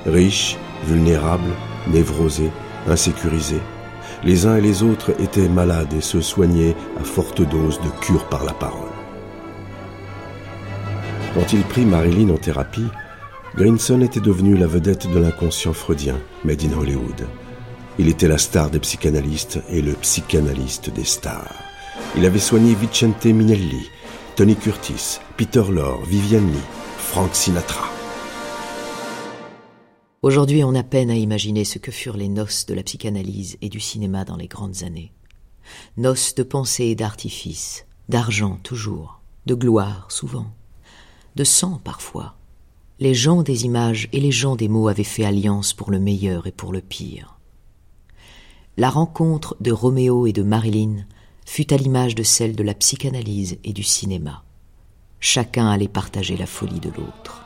[0.06, 1.54] Riches, vulnérables,
[1.86, 2.50] névrosés,
[2.88, 3.62] insécurisés,
[4.24, 8.24] les uns et les autres étaient malades et se soignaient à forte dose de cure
[8.28, 8.88] par la parole.
[11.34, 12.88] Quand il prit Marilyn en thérapie,
[13.56, 17.26] Grinson était devenu la vedette de l'inconscient freudien, made in Hollywood.
[17.98, 21.54] Il était la star des psychanalystes et le psychanalyste des stars.
[22.16, 23.88] Il avait soigné Vicente Minelli,
[24.34, 26.58] Tony Curtis, Peter Lorre, Vivian Lee,
[26.98, 27.88] Frank Sinatra.
[30.22, 33.68] Aujourd'hui, on a peine à imaginer ce que furent les noces de la psychanalyse et
[33.68, 35.12] du cinéma dans les grandes années.
[35.96, 40.46] Noces de pensée et d'artifice, d'argent toujours, de gloire souvent
[41.36, 42.36] de sang parfois.
[43.00, 46.46] Les gens des images et les gens des mots avaient fait alliance pour le meilleur
[46.46, 47.38] et pour le pire.
[48.76, 51.04] La rencontre de Roméo et de Marilyn
[51.44, 54.44] fut à l'image de celle de la psychanalyse et du cinéma.
[55.20, 57.43] Chacun allait partager la folie de l'autre.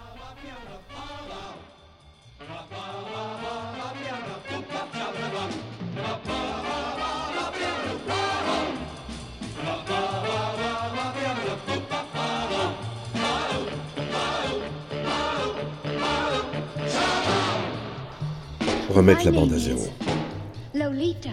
[18.89, 19.86] Remettre la bande à zéro.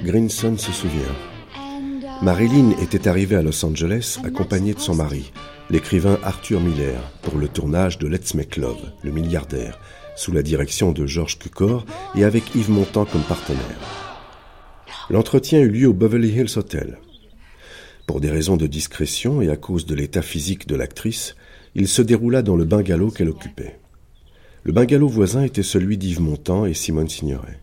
[0.04, 1.16] Grinson se souvient.
[2.22, 5.32] Marilyn était arrivée à Los Angeles accompagnée de son mari,
[5.70, 9.80] l'écrivain Arthur Miller, pour le tournage de Let's Make Love, le milliardaire,
[10.16, 11.86] sous la direction de George Cukor
[12.16, 13.62] et avec Yves Montand comme partenaire.
[15.10, 17.00] L'entretien eut lieu au Beverly Hills Hotel.
[18.06, 21.36] Pour des raisons de discrétion et à cause de l'état physique de l'actrice,
[21.74, 23.80] il se déroula dans le bungalow qu'elle occupait.
[24.66, 27.60] Le bungalow voisin était celui d'Yves Montand et Simone Signoret.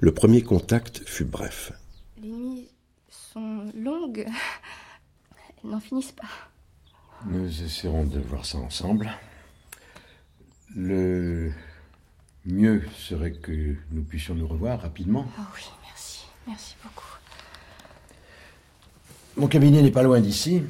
[0.00, 1.72] Le premier contact fut bref.
[2.20, 2.68] Les nuits
[3.08, 4.26] sont longues.
[4.28, 6.28] Elles n'en finissent pas.
[7.24, 9.10] Nous essaierons de voir ça ensemble.
[10.76, 11.52] Le
[12.44, 15.24] mieux serait que nous puissions nous revoir rapidement.
[15.38, 16.26] Oh oui, merci.
[16.46, 17.16] Merci beaucoup.
[19.38, 20.64] Mon cabinet n'est pas loin d'ici.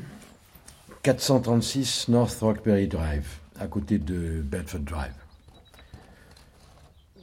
[1.02, 5.19] 436 North Rockberry Drive, à côté de Bedford Drive.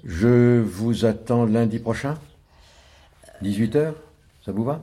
[0.08, 2.18] Je vous attends lundi prochain?
[3.44, 3.94] 18h
[4.46, 4.82] Ça vous va?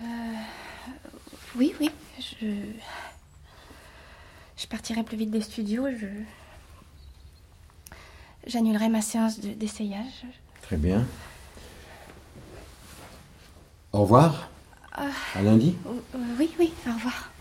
[0.00, 0.06] Euh,
[1.54, 1.90] Oui, oui.
[2.18, 2.46] Je.
[4.56, 5.86] Je partirai plus vite des studios.
[6.00, 6.06] Je.
[8.46, 10.24] J'annulerai ma séance d'essayage.
[10.62, 11.04] Très bien.
[13.92, 14.48] Au revoir.
[14.98, 17.31] Euh, à lundi euh, Oui, oui, au revoir.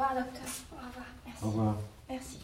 [0.00, 0.48] Revoir, docteur.
[0.72, 1.06] Au revoir.
[1.26, 1.44] Merci.
[1.44, 1.76] Au revoir.
[2.08, 2.38] Merci.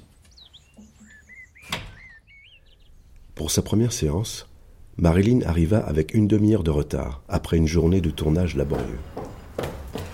[3.34, 4.48] Pour sa première séance,
[4.96, 8.98] Marilyn arriva avec une demi-heure de retard, après une journée de tournage laborieux.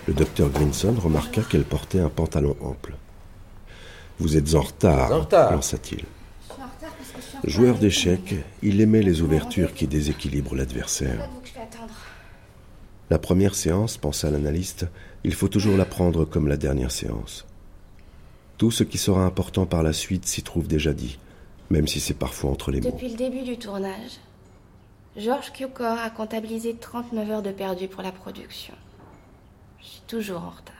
[0.07, 2.95] Le docteur Grinson remarqua qu'elle portait un pantalon ample.
[4.19, 6.03] Vous êtes en retard, lança-t-il.
[7.45, 11.29] Joueur d'échecs, il aimait les ouvertures qui déséquilibrent l'adversaire.
[13.09, 14.87] La première séance, pensa l'analyste,
[15.23, 17.45] il faut toujours la prendre comme la dernière séance.
[18.57, 21.17] Tout ce qui sera important par la suite s'y trouve déjà dit,
[21.69, 22.91] même si c'est parfois entre les mots.
[22.91, 24.19] Depuis le début du tournage,
[25.15, 28.73] Georges Cukor a comptabilisé 39 heures de perdu pour la production.
[29.79, 30.75] Je suis toujours en retard.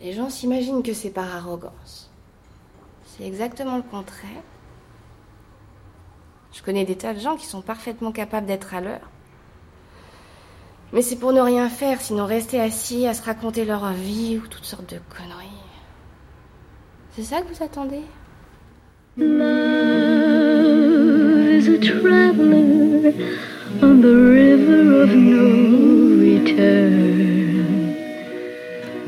[0.00, 2.10] Les gens s'imaginent que c'est par arrogance.
[3.06, 4.42] C'est exactement le contraire.
[6.52, 9.10] Je connais des tas de gens qui sont parfaitement capables d'être à l'heure.
[10.94, 14.46] Mais c'est pour ne rien faire, sinon rester assis à se raconter leur vie ou
[14.46, 15.48] toutes sortes de conneries.
[17.16, 18.02] C'est ça que vous attendez?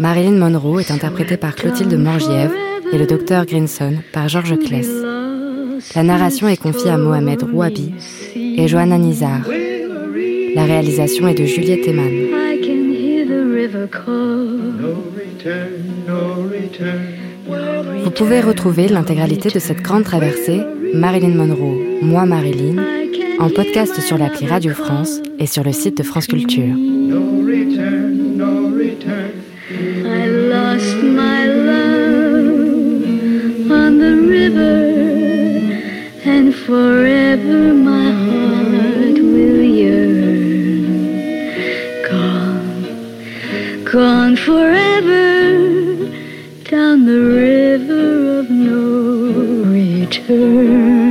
[0.01, 2.55] Marilyn Monroe est interprétée par Clotilde Morgièvre
[2.93, 4.89] et le docteur Grinson par Georges Kless.
[5.95, 7.95] La narration est confiée à Mohamed Rouabi
[8.35, 9.43] et Johanna Nizar.
[10.57, 12.11] La réalisation est de Juliette Eman.
[18.03, 20.63] Vous pouvez retrouver l'intégralité de cette grande traversée,
[20.95, 22.83] Marilyn Monroe, Moi Marilyn,
[23.39, 26.75] en podcast sur l'appli Radio France et sur le site de France Culture.
[36.37, 40.26] and forever my heart will yearn.
[43.97, 45.97] Gone, gone forever
[46.65, 51.06] down the river of no return.